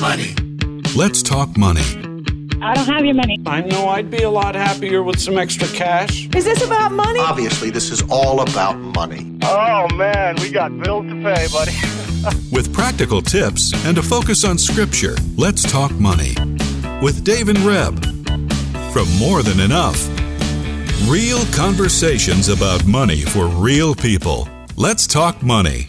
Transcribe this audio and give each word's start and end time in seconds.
money. 0.00 0.34
Let's 0.96 1.22
talk 1.22 1.56
money. 1.56 1.82
I 2.62 2.74
don't 2.74 2.86
have 2.86 3.04
your 3.04 3.14
money. 3.14 3.38
I 3.46 3.60
know 3.60 3.88
I'd 3.88 4.10
be 4.10 4.22
a 4.22 4.30
lot 4.30 4.54
happier 4.54 5.02
with 5.02 5.20
some 5.20 5.36
extra 5.36 5.68
cash. 5.68 6.28
Is 6.34 6.44
this 6.44 6.64
about 6.64 6.92
money? 6.92 7.20
Obviously, 7.20 7.70
this 7.70 7.90
is 7.90 8.02
all 8.10 8.40
about 8.40 8.78
money. 8.78 9.38
Oh 9.42 9.86
man, 9.94 10.36
we 10.36 10.50
got 10.50 10.76
bills 10.80 11.06
to 11.06 11.14
pay, 11.22 11.46
buddy. 11.52 11.72
With 12.50 12.72
practical 12.72 13.20
tips 13.20 13.74
and 13.84 13.98
a 13.98 14.02
focus 14.02 14.44
on 14.44 14.56
scripture, 14.56 15.14
let's 15.36 15.62
talk 15.70 15.90
money. 15.92 16.34
With 17.02 17.22
Dave 17.22 17.50
and 17.50 17.58
Reb. 17.58 18.02
From 18.92 19.10
More 19.18 19.42
Than 19.42 19.60
Enough. 19.60 20.08
Real 21.06 21.44
conversations 21.52 22.48
about 22.48 22.86
money 22.86 23.20
for 23.20 23.46
real 23.48 23.94
people. 23.94 24.48
Let's 24.76 25.06
talk 25.06 25.42
money. 25.42 25.86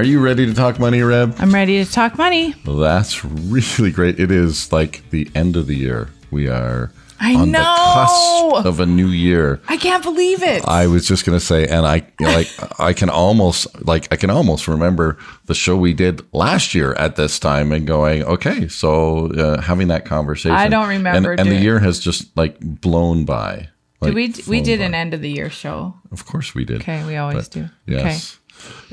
Are 0.00 0.12
you 0.12 0.18
ready 0.18 0.46
to 0.46 0.54
talk 0.54 0.78
money, 0.78 1.02
Reb? 1.02 1.34
I'm 1.38 1.52
ready 1.52 1.84
to 1.84 1.92
talk 1.92 2.16
money. 2.16 2.54
That's 2.64 3.22
really 3.22 3.90
great. 3.90 4.18
It 4.18 4.30
is 4.30 4.72
like 4.72 5.02
the 5.10 5.30
end 5.34 5.56
of 5.56 5.66
the 5.66 5.76
year. 5.76 6.08
We 6.30 6.48
are 6.48 6.90
I 7.20 7.34
on 7.34 7.50
know. 7.50 7.60
the 7.60 8.54
cusp 8.56 8.66
of 8.66 8.80
a 8.80 8.86
new 8.86 9.08
year. 9.08 9.60
I 9.68 9.76
can't 9.76 10.02
believe 10.02 10.42
it. 10.42 10.66
I 10.66 10.86
was 10.86 11.06
just 11.06 11.26
gonna 11.26 11.38
say, 11.38 11.66
and 11.66 11.86
I 11.86 12.06
like 12.18 12.48
I 12.80 12.94
can 12.94 13.10
almost 13.10 13.66
like 13.86 14.08
I 14.10 14.16
can 14.16 14.30
almost 14.30 14.68
remember 14.68 15.18
the 15.44 15.54
show 15.54 15.76
we 15.76 15.92
did 15.92 16.22
last 16.32 16.74
year 16.74 16.94
at 16.94 17.16
this 17.16 17.38
time 17.38 17.70
and 17.70 17.86
going, 17.86 18.24
okay, 18.24 18.68
so 18.68 19.26
uh, 19.32 19.60
having 19.60 19.88
that 19.88 20.06
conversation. 20.06 20.56
I 20.56 20.68
don't 20.68 20.88
remember 20.88 21.32
and, 21.32 21.40
and 21.40 21.50
the 21.50 21.56
year 21.56 21.78
has 21.78 22.00
just 22.00 22.34
like 22.38 22.56
blown 22.58 23.26
by. 23.26 23.68
Like, 24.00 24.14
did 24.14 24.46
we 24.46 24.58
we 24.58 24.60
did 24.62 24.80
an 24.80 24.94
end 24.94 25.12
of 25.14 25.20
the 25.20 25.30
year 25.30 25.50
show. 25.50 25.94
Of 26.10 26.24
course 26.26 26.54
we 26.54 26.64
did. 26.64 26.80
Okay, 26.80 27.04
we 27.04 27.16
always 27.16 27.48
do. 27.48 27.68
Yes. 27.86 28.38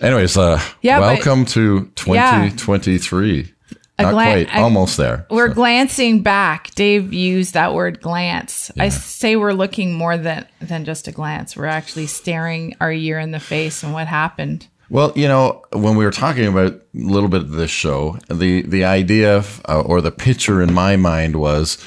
Anyways, 0.01 0.37
uh, 0.37 0.59
Yeah, 0.81 0.99
but- 0.99 1.15
welcome 1.15 1.45
to 1.45 1.89
2023. 1.95 3.53
A 3.99 4.03
Not 4.03 4.11
gla- 4.11 4.23
quite, 4.23 4.47
a- 4.53 4.59
almost 4.59 4.97
there. 4.97 5.25
We're 5.31 5.47
So- 5.47 5.53
glancing 5.55 6.21
back. 6.21 6.69
Dave 6.75 7.11
used 7.13 7.53
that 7.55 7.73
word 7.73 7.99
glance. 7.99 8.69
I 8.79 8.89
say 8.89 9.35
we're 9.35 9.53
looking 9.53 9.93
more 9.95 10.17
than 10.17 10.45
than 10.61 10.85
just 10.85 11.07
a 11.07 11.11
glance. 11.11 11.55
We're 11.57 11.65
actually 11.65 12.05
staring 12.07 12.75
our 12.79 12.91
year 12.91 13.17
in 13.19 13.31
the 13.31 13.39
face 13.39 13.81
and 13.83 13.93
what 13.93 14.05
happened. 14.07 14.67
Well, 14.89 15.11
you 15.15 15.27
know, 15.27 15.63
when 15.73 15.95
we 15.97 16.05
were 16.05 16.11
talking 16.11 16.45
about 16.45 16.73
a 16.73 16.79
little 16.93 17.27
bit 17.27 17.41
of 17.41 17.51
this 17.51 17.71
show, 17.71 18.17
the 18.29 18.61
the 18.61 18.85
idea 18.85 19.43
uh, 19.67 19.79
or 19.81 19.99
the 20.01 20.11
picture 20.11 20.61
in 20.61 20.73
my 20.73 20.95
mind 20.95 21.35
was, 21.37 21.77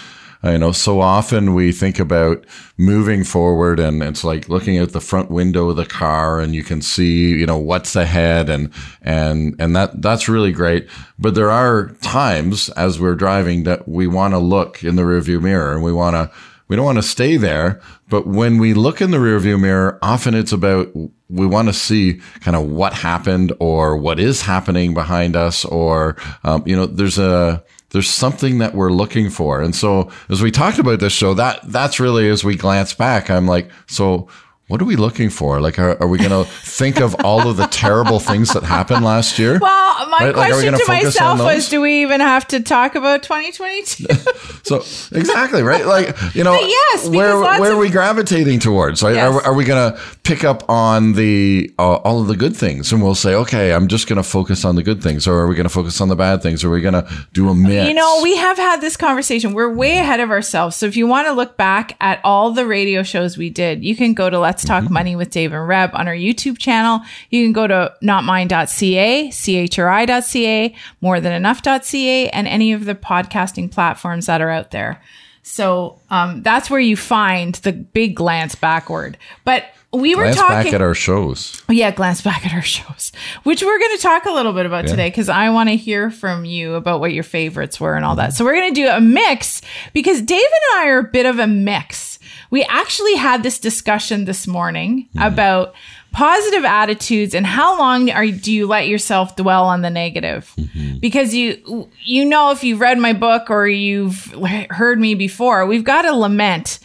you 0.42 0.58
know, 0.58 0.72
so 0.72 1.00
often 1.00 1.52
we 1.52 1.70
think 1.70 1.98
about 1.98 2.44
moving 2.78 3.24
forward, 3.24 3.78
and 3.78 4.02
it's 4.02 4.24
like 4.24 4.48
looking 4.48 4.78
out 4.78 4.90
the 4.90 5.00
front 5.00 5.30
window 5.30 5.68
of 5.68 5.76
the 5.76 5.84
car, 5.84 6.40
and 6.40 6.54
you 6.54 6.64
can 6.64 6.80
see, 6.80 7.28
you 7.30 7.44
know, 7.44 7.58
what's 7.58 7.94
ahead, 7.94 8.48
and 8.48 8.72
and 9.02 9.54
and 9.58 9.76
that 9.76 10.00
that's 10.00 10.28
really 10.28 10.52
great. 10.52 10.88
But 11.18 11.34
there 11.34 11.50
are 11.50 11.88
times 12.00 12.70
as 12.70 12.98
we're 12.98 13.16
driving 13.16 13.64
that 13.64 13.86
we 13.86 14.06
want 14.06 14.32
to 14.32 14.38
look 14.38 14.82
in 14.82 14.96
the 14.96 15.02
rearview 15.02 15.42
mirror, 15.42 15.74
and 15.74 15.82
we 15.82 15.92
want 15.92 16.16
to 16.16 16.30
we 16.68 16.76
don't 16.76 16.86
want 16.86 16.98
to 16.98 17.02
stay 17.02 17.36
there. 17.36 17.80
But 18.08 18.26
when 18.26 18.58
we 18.58 18.74
look 18.74 19.00
in 19.00 19.10
the 19.10 19.18
rearview 19.18 19.60
mirror, 19.60 19.98
often 20.02 20.34
it's 20.34 20.52
about 20.52 20.88
we 21.28 21.46
want 21.46 21.68
to 21.68 21.74
see 21.74 22.20
kind 22.40 22.56
of 22.56 22.66
what 22.66 22.94
happened 22.94 23.52
or 23.60 23.96
what 23.96 24.18
is 24.18 24.42
happening 24.42 24.94
behind 24.94 25.36
us, 25.36 25.64
or 25.64 26.16
um, 26.44 26.62
you 26.66 26.74
know, 26.74 26.86
there's 26.86 27.18
a 27.18 27.62
there's 27.90 28.08
something 28.08 28.58
that 28.58 28.74
we're 28.74 28.92
looking 28.92 29.30
for. 29.30 29.60
And 29.60 29.74
so 29.74 30.10
as 30.28 30.42
we 30.42 30.50
talked 30.50 30.78
about 30.78 31.00
this 31.00 31.12
show, 31.12 31.34
that 31.34 31.60
that's 31.64 32.00
really 32.00 32.28
as 32.28 32.44
we 32.44 32.56
glance 32.56 32.94
back, 32.94 33.30
I'm 33.30 33.46
like, 33.46 33.70
so 33.86 34.28
what 34.70 34.80
are 34.80 34.84
we 34.84 34.94
looking 34.94 35.30
for? 35.30 35.60
Like, 35.60 35.80
are, 35.80 36.00
are 36.00 36.06
we 36.06 36.16
going 36.16 36.30
to 36.30 36.48
think 36.48 37.00
of 37.00 37.16
all 37.24 37.48
of 37.48 37.56
the 37.56 37.66
terrible 37.66 38.20
things 38.20 38.52
that 38.52 38.62
happened 38.62 39.04
last 39.04 39.36
year? 39.36 39.58
Well, 39.60 40.08
my 40.08 40.26
Right, 40.26 40.34
question 40.34 40.74
to 40.74 40.84
myself 40.86 41.40
was. 41.40 41.68
Do 41.68 41.80
we 41.80 42.02
even 42.02 42.20
have 42.20 42.46
to 42.48 42.60
talk 42.60 42.94
about 42.94 43.24
2022? 43.24 44.06
So 44.62 44.84
exactly 45.12 45.62
right, 45.62 45.84
like 45.86 46.14
you 46.34 46.44
know, 46.44 46.52
But 46.52 46.68
yes, 46.68 47.08
where 47.08 47.40
where 47.40 47.72
are 47.72 47.76
we 47.76 47.88
gravitating 47.88 48.60
towards? 48.60 49.02
Right? 49.02 49.16
Yes. 49.16 49.32
Are, 49.32 49.46
are 49.46 49.54
we 49.54 49.64
going 49.64 49.92
to 49.92 50.00
pick 50.22 50.44
up 50.44 50.68
on 50.68 51.14
the 51.14 51.74
uh, 51.78 51.94
all 51.96 52.20
of 52.20 52.28
the 52.28 52.36
good 52.36 52.54
things, 52.54 52.92
and 52.92 53.02
we'll 53.02 53.16
say, 53.16 53.34
okay, 53.34 53.72
I'm 53.72 53.88
just 53.88 54.06
going 54.06 54.18
to 54.18 54.22
focus 54.22 54.64
on 54.64 54.76
the 54.76 54.84
good 54.84 55.02
things, 55.02 55.26
or 55.26 55.34
are 55.38 55.48
we 55.48 55.56
going 55.56 55.64
to 55.64 55.72
focus 55.72 56.00
on 56.00 56.08
the 56.08 56.14
bad 56.14 56.40
things? 56.42 56.62
Or 56.62 56.68
are 56.68 56.72
we 56.72 56.82
going 56.82 56.94
to 56.94 57.26
do 57.32 57.48
a 57.48 57.54
mix? 57.54 57.88
You 57.88 57.94
know, 57.94 58.20
we 58.22 58.36
have 58.36 58.58
had 58.58 58.80
this 58.80 58.96
conversation. 58.96 59.54
We're 59.54 59.72
way 59.72 59.98
ahead 59.98 60.20
of 60.20 60.30
ourselves. 60.30 60.76
So 60.76 60.86
if 60.86 60.96
you 60.96 61.08
want 61.08 61.26
to 61.26 61.32
look 61.32 61.56
back 61.56 61.96
at 62.00 62.20
all 62.22 62.52
the 62.52 62.66
radio 62.66 63.02
shows 63.02 63.36
we 63.36 63.50
did, 63.50 63.82
you 63.82 63.96
can 63.96 64.14
go 64.14 64.30
to 64.30 64.38
Let's 64.38 64.59
Talk 64.64 64.84
Mm-hmm. 64.84 64.94
Money 64.94 65.16
with 65.16 65.30
Dave 65.30 65.52
and 65.52 65.66
Reb 65.66 65.90
on 65.94 66.08
our 66.08 66.14
YouTube 66.14 66.58
channel. 66.58 67.00
You 67.30 67.44
can 67.44 67.52
go 67.52 67.66
to 67.66 67.94
notmine.ca, 68.02 69.28
chri.ca, 69.28 70.74
morethanenough.ca, 71.02 72.28
and 72.30 72.48
any 72.48 72.72
of 72.72 72.84
the 72.84 72.94
podcasting 72.94 73.70
platforms 73.70 74.26
that 74.26 74.40
are 74.40 74.50
out 74.50 74.70
there. 74.70 75.00
So 75.42 75.98
um, 76.10 76.42
that's 76.42 76.70
where 76.70 76.80
you 76.80 76.96
find 76.96 77.54
the 77.56 77.72
big 77.72 78.14
glance 78.14 78.54
backward. 78.54 79.16
But 79.44 79.64
we 79.92 80.14
were 80.14 80.22
glance 80.24 80.36
talking 80.36 80.56
back 80.56 80.72
at 80.74 80.82
our 80.82 80.94
shows. 80.94 81.62
yeah, 81.68 81.90
glance 81.90 82.22
back 82.22 82.46
at 82.46 82.52
our 82.52 82.62
shows, 82.62 83.10
which 83.42 83.60
we're 83.62 83.78
going 83.78 83.96
to 83.96 84.02
talk 84.02 84.26
a 84.26 84.30
little 84.30 84.52
bit 84.52 84.64
about 84.66 84.86
today 84.86 85.08
because 85.08 85.28
I 85.28 85.50
want 85.50 85.68
to 85.68 85.76
hear 85.76 86.10
from 86.12 86.44
you 86.44 86.74
about 86.74 87.00
what 87.00 87.12
your 87.12 87.24
favorites 87.24 87.80
were 87.80 87.96
and 87.96 88.04
all 88.04 88.14
that. 88.16 88.34
So 88.34 88.44
we're 88.44 88.54
going 88.54 88.72
to 88.72 88.80
do 88.80 88.88
a 88.88 89.00
mix 89.00 89.62
because 89.92 90.22
Dave 90.22 90.40
and 90.40 90.80
I 90.80 90.88
are 90.90 90.98
a 90.98 91.04
bit 91.04 91.26
of 91.26 91.40
a 91.40 91.48
mix. 91.48 92.19
We 92.50 92.64
actually 92.64 93.14
had 93.14 93.42
this 93.42 93.58
discussion 93.58 94.24
this 94.24 94.46
morning 94.46 95.08
mm-hmm. 95.14 95.26
about 95.26 95.74
positive 96.12 96.64
attitudes 96.64 97.34
and 97.34 97.46
how 97.46 97.78
long 97.78 98.10
are 98.10 98.26
do 98.26 98.52
you 98.52 98.66
let 98.66 98.88
yourself 98.88 99.36
dwell 99.36 99.64
on 99.64 99.82
the 99.82 99.90
negative? 99.90 100.52
Mm-hmm. 100.56 100.98
Because 100.98 101.34
you 101.34 101.88
you 102.04 102.24
know 102.24 102.50
if 102.50 102.64
you've 102.64 102.80
read 102.80 102.98
my 102.98 103.12
book 103.12 103.50
or 103.50 103.68
you've 103.68 104.34
heard 104.70 104.98
me 104.98 105.14
before, 105.14 105.66
we've 105.66 105.84
got 105.84 106.02
to 106.02 106.12
lament 106.12 106.80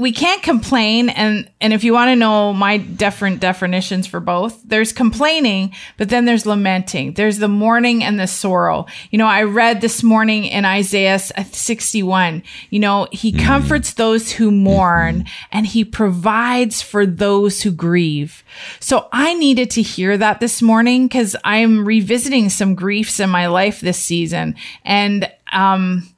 we 0.00 0.12
can't 0.12 0.42
complain 0.42 1.10
and 1.10 1.48
and 1.60 1.74
if 1.74 1.84
you 1.84 1.92
want 1.92 2.08
to 2.08 2.16
know 2.16 2.54
my 2.54 2.78
different 2.78 3.38
definitions 3.38 4.06
for 4.06 4.18
both 4.18 4.58
there's 4.64 4.92
complaining 4.92 5.72
but 5.98 6.08
then 6.08 6.24
there's 6.24 6.46
lamenting. 6.46 7.12
There's 7.12 7.38
the 7.38 7.48
mourning 7.48 8.02
and 8.02 8.18
the 8.18 8.26
sorrow. 8.26 8.86
You 9.10 9.18
know 9.18 9.26
i 9.26 9.42
read 9.42 9.80
this 9.80 10.02
morning 10.02 10.46
in 10.46 10.64
isaiah 10.64 11.20
uh, 11.36 11.44
61 11.44 12.42
you 12.70 12.80
know 12.80 13.08
he 13.12 13.32
mm. 13.32 13.44
comforts 13.44 13.94
those 13.94 14.32
who 14.32 14.50
mourn 14.50 15.16
mm-hmm. 15.16 15.48
and 15.52 15.66
he 15.66 15.84
provides 15.84 16.80
for 16.80 17.04
those 17.04 17.60
who 17.62 17.70
grieve. 17.70 18.42
So 18.80 19.06
i 19.12 19.34
needed 19.34 19.70
to 19.72 19.82
hear 19.82 20.16
that 20.16 20.40
this 20.40 20.62
morning 20.62 21.08
because 21.08 21.36
i'm 21.44 21.84
revisiting 21.84 22.48
some 22.48 22.74
griefs 22.74 23.20
in 23.20 23.28
my 23.28 23.48
life 23.48 23.80
this 23.80 23.98
season 23.98 24.56
and 24.84 25.30
um 25.52 26.08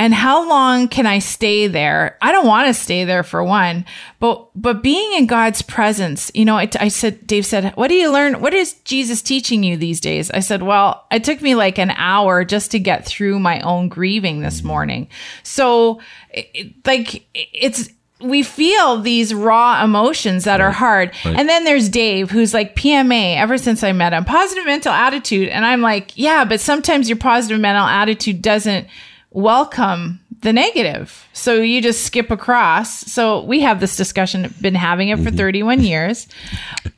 and 0.00 0.14
how 0.14 0.48
long 0.48 0.88
can 0.88 1.06
I 1.06 1.18
stay 1.18 1.66
there? 1.66 2.16
I 2.22 2.32
don't 2.32 2.46
want 2.46 2.66
to 2.68 2.74
stay 2.74 3.04
there 3.04 3.22
for 3.22 3.44
one, 3.44 3.84
but 4.18 4.48
but 4.56 4.82
being 4.82 5.12
in 5.12 5.26
God's 5.26 5.60
presence, 5.60 6.30
you 6.34 6.44
know, 6.46 6.56
it, 6.56 6.74
I 6.80 6.88
said, 6.88 7.26
Dave 7.26 7.44
said, 7.44 7.72
"What 7.76 7.88
do 7.88 7.94
you 7.94 8.10
learn? 8.10 8.40
What 8.40 8.54
is 8.54 8.72
Jesus 8.84 9.20
teaching 9.20 9.62
you 9.62 9.76
these 9.76 10.00
days?" 10.00 10.30
I 10.30 10.40
said, 10.40 10.62
"Well, 10.62 11.04
it 11.12 11.22
took 11.22 11.42
me 11.42 11.54
like 11.54 11.78
an 11.78 11.90
hour 11.90 12.44
just 12.46 12.70
to 12.70 12.78
get 12.78 13.04
through 13.04 13.38
my 13.40 13.60
own 13.60 13.88
grieving 13.88 14.40
this 14.40 14.64
morning." 14.64 15.06
So, 15.42 16.00
it- 16.32 16.74
like, 16.86 17.26
it's 17.34 17.90
we 18.22 18.42
feel 18.42 18.98
these 18.98 19.32
raw 19.32 19.82
emotions 19.84 20.44
that 20.44 20.60
are 20.60 20.72
hard. 20.72 21.10
And 21.24 21.48
then 21.48 21.64
there's 21.64 21.88
Dave, 21.88 22.30
who's 22.30 22.52
like 22.52 22.74
PMA 22.76 23.36
ever 23.36 23.56
since 23.58 23.82
I 23.82 23.92
met 23.92 24.12
him, 24.12 24.24
positive 24.26 24.66
mental 24.66 24.92
attitude, 24.92 25.48
and 25.48 25.64
I'm 25.64 25.80
like, 25.80 26.12
yeah, 26.16 26.44
but 26.44 26.60
sometimes 26.60 27.08
your 27.08 27.16
positive 27.16 27.60
mental 27.60 27.86
attitude 27.86 28.42
doesn't 28.42 28.86
welcome 29.30 30.20
the 30.40 30.52
negative. 30.52 31.28
So 31.32 31.56
you 31.56 31.82
just 31.82 32.04
skip 32.04 32.30
across. 32.30 33.00
So 33.12 33.42
we 33.42 33.60
have 33.60 33.80
this 33.80 33.96
discussion, 33.96 34.52
been 34.60 34.74
having 34.74 35.10
it 35.10 35.18
for 35.18 35.30
31 35.30 35.82
years. 35.82 36.26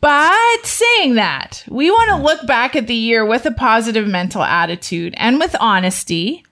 But 0.00 0.64
saying 0.64 1.14
that, 1.14 1.64
we 1.68 1.90
want 1.90 2.10
to 2.10 2.22
look 2.22 2.46
back 2.46 2.76
at 2.76 2.86
the 2.86 2.94
year 2.94 3.24
with 3.24 3.46
a 3.46 3.52
positive 3.52 4.06
mental 4.06 4.42
attitude 4.42 5.14
and 5.16 5.38
with 5.38 5.56
honesty. 5.58 6.44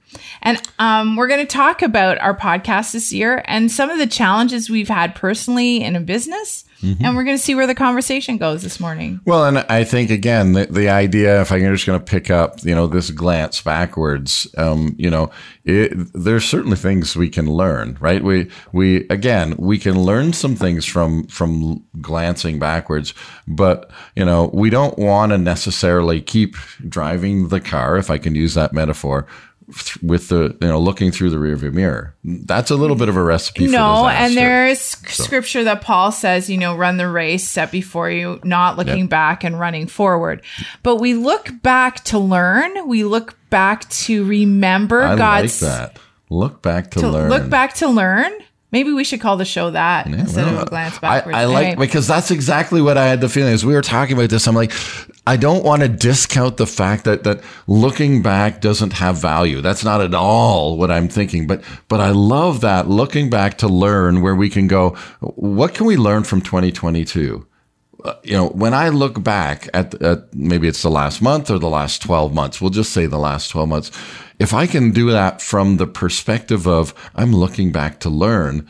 And 0.42 0.60
um, 0.78 1.16
we're 1.16 1.28
going 1.28 1.46
to 1.46 1.52
talk 1.52 1.82
about 1.82 2.18
our 2.18 2.36
podcast 2.36 2.92
this 2.92 3.12
year 3.12 3.44
and 3.46 3.70
some 3.70 3.90
of 3.90 3.98
the 3.98 4.06
challenges 4.06 4.68
we've 4.68 4.88
had 4.88 5.14
personally 5.14 5.82
in 5.82 5.94
a 5.94 6.00
business. 6.00 6.64
And 6.82 7.16
we're 7.16 7.24
going 7.24 7.36
to 7.36 7.42
see 7.42 7.54
where 7.54 7.66
the 7.66 7.74
conversation 7.74 8.38
goes 8.38 8.62
this 8.62 8.80
morning. 8.80 9.20
Well, 9.24 9.44
and 9.44 9.58
I 9.58 9.84
think 9.84 10.10
again 10.10 10.52
the, 10.52 10.66
the 10.66 10.88
idea, 10.88 11.40
if 11.40 11.52
I'm 11.52 11.60
just 11.60 11.86
going 11.86 11.98
to 11.98 12.04
pick 12.04 12.30
up, 12.30 12.62
you 12.64 12.74
know, 12.74 12.86
this 12.86 13.10
glance 13.10 13.60
backwards, 13.60 14.46
um, 14.56 14.94
you 14.98 15.10
know, 15.10 15.30
it, 15.64 15.92
there's 16.14 16.44
certainly 16.44 16.76
things 16.76 17.16
we 17.16 17.28
can 17.28 17.46
learn, 17.46 17.96
right? 18.00 18.22
We 18.22 18.50
we 18.72 19.06
again 19.08 19.56
we 19.58 19.78
can 19.78 20.00
learn 20.00 20.32
some 20.32 20.56
things 20.56 20.86
from 20.86 21.26
from 21.26 21.84
glancing 22.00 22.58
backwards, 22.58 23.14
but 23.46 23.90
you 24.16 24.24
know 24.24 24.50
we 24.52 24.70
don't 24.70 24.98
want 24.98 25.32
to 25.32 25.38
necessarily 25.38 26.20
keep 26.20 26.56
driving 26.88 27.48
the 27.48 27.60
car, 27.60 27.96
if 27.96 28.10
I 28.10 28.18
can 28.18 28.34
use 28.34 28.54
that 28.54 28.72
metaphor, 28.72 29.26
with 30.02 30.28
the 30.28 30.56
you 30.60 30.68
know 30.68 30.78
looking 30.80 31.10
through 31.12 31.30
the 31.30 31.36
rearview 31.36 31.72
mirror. 31.72 32.14
That's 32.24 32.70
a 32.70 32.76
little 32.76 32.96
bit 32.96 33.08
of 33.08 33.16
a 33.16 33.22
recipe. 33.22 33.66
for 33.66 33.72
No, 33.72 34.08
and 34.08 34.36
there's 34.36 34.80
scripture 34.80 35.64
that 35.64 35.80
Paul 35.82 36.12
says, 36.12 36.48
you 36.50 36.58
know, 36.58 36.76
run 36.76 36.96
the 36.96 37.08
race 37.08 37.48
set 37.48 37.70
before 37.72 38.10
you, 38.10 38.40
not 38.44 38.76
looking 38.76 38.98
Yep. 39.00 39.08
back 39.08 39.44
and 39.44 39.58
running 39.58 39.86
forward. 39.86 40.42
But 40.82 40.96
we 40.96 41.14
look 41.14 41.50
back 41.62 42.04
to 42.04 42.18
learn. 42.18 42.86
We 42.88 43.04
look 43.04 43.36
back 43.50 43.88
to 43.90 44.24
remember 44.24 45.02
I 45.02 45.16
God's 45.16 45.62
like 45.62 45.70
that. 45.72 45.98
Look 46.30 46.62
back 46.62 46.90
to, 46.92 47.00
to 47.00 47.08
learn. 47.08 47.28
look 47.30 47.48
back 47.50 47.74
to 47.74 47.88
learn. 47.88 48.32
Maybe 48.72 48.92
we 48.92 49.02
should 49.02 49.20
call 49.20 49.36
the 49.36 49.44
show 49.44 49.72
that 49.72 50.06
instead 50.06 50.46
Well, 50.46 50.58
of 50.58 50.62
a 50.68 50.70
glance 50.70 50.96
I, 50.98 51.00
backwards. 51.00 51.36
I 51.36 51.44
like 51.46 51.66
Anyway. 51.66 51.86
because 51.86 52.06
that's 52.06 52.30
exactly 52.30 52.80
what 52.80 52.96
I 52.96 53.06
had 53.08 53.20
the 53.20 53.28
feeling 53.28 53.52
as 53.52 53.66
we 53.66 53.74
were 53.74 53.82
talking 53.82 54.16
about 54.16 54.30
this. 54.30 54.46
I'm 54.46 54.54
like, 54.54 54.70
I 55.26 55.36
don't 55.36 55.64
want 55.64 55.82
to 55.82 55.88
discount 55.88 56.56
the 56.56 56.66
fact 56.66 57.04
that 57.04 57.24
that 57.24 57.42
looking 57.66 58.22
back 58.22 58.60
doesn't 58.60 58.94
have 58.94 59.18
value. 59.18 59.60
That's 59.60 59.84
not 59.84 60.00
at 60.00 60.14
all 60.14 60.78
what 60.78 60.90
I'm 60.90 61.08
thinking. 61.08 61.46
But 61.46 61.62
but 61.88 62.00
I 62.00 62.10
love 62.10 62.62
that 62.62 62.88
looking 62.88 63.28
back 63.28 63.58
to 63.58 63.68
learn 63.68 64.22
where 64.22 64.34
we 64.34 64.48
can 64.48 64.66
go. 64.66 64.90
What 65.20 65.74
can 65.74 65.86
we 65.86 65.96
learn 65.96 66.24
from 66.24 66.40
2022? 66.40 67.46
Uh, 68.02 68.14
you 68.22 68.32
know, 68.32 68.48
when 68.48 68.72
I 68.72 68.88
look 68.88 69.22
back 69.22 69.68
at, 69.74 70.00
at 70.02 70.34
maybe 70.34 70.66
it's 70.66 70.82
the 70.82 70.90
last 70.90 71.20
month 71.20 71.50
or 71.50 71.58
the 71.58 71.68
last 71.68 72.00
12 72.00 72.32
months, 72.32 72.58
we'll 72.58 72.70
just 72.70 72.92
say 72.92 73.04
the 73.04 73.18
last 73.18 73.50
12 73.50 73.68
months. 73.68 73.90
If 74.38 74.54
I 74.54 74.66
can 74.66 74.90
do 74.90 75.10
that 75.10 75.42
from 75.42 75.76
the 75.76 75.86
perspective 75.86 76.66
of 76.66 76.94
I'm 77.14 77.32
looking 77.34 77.72
back 77.72 78.00
to 78.00 78.08
learn, 78.08 78.66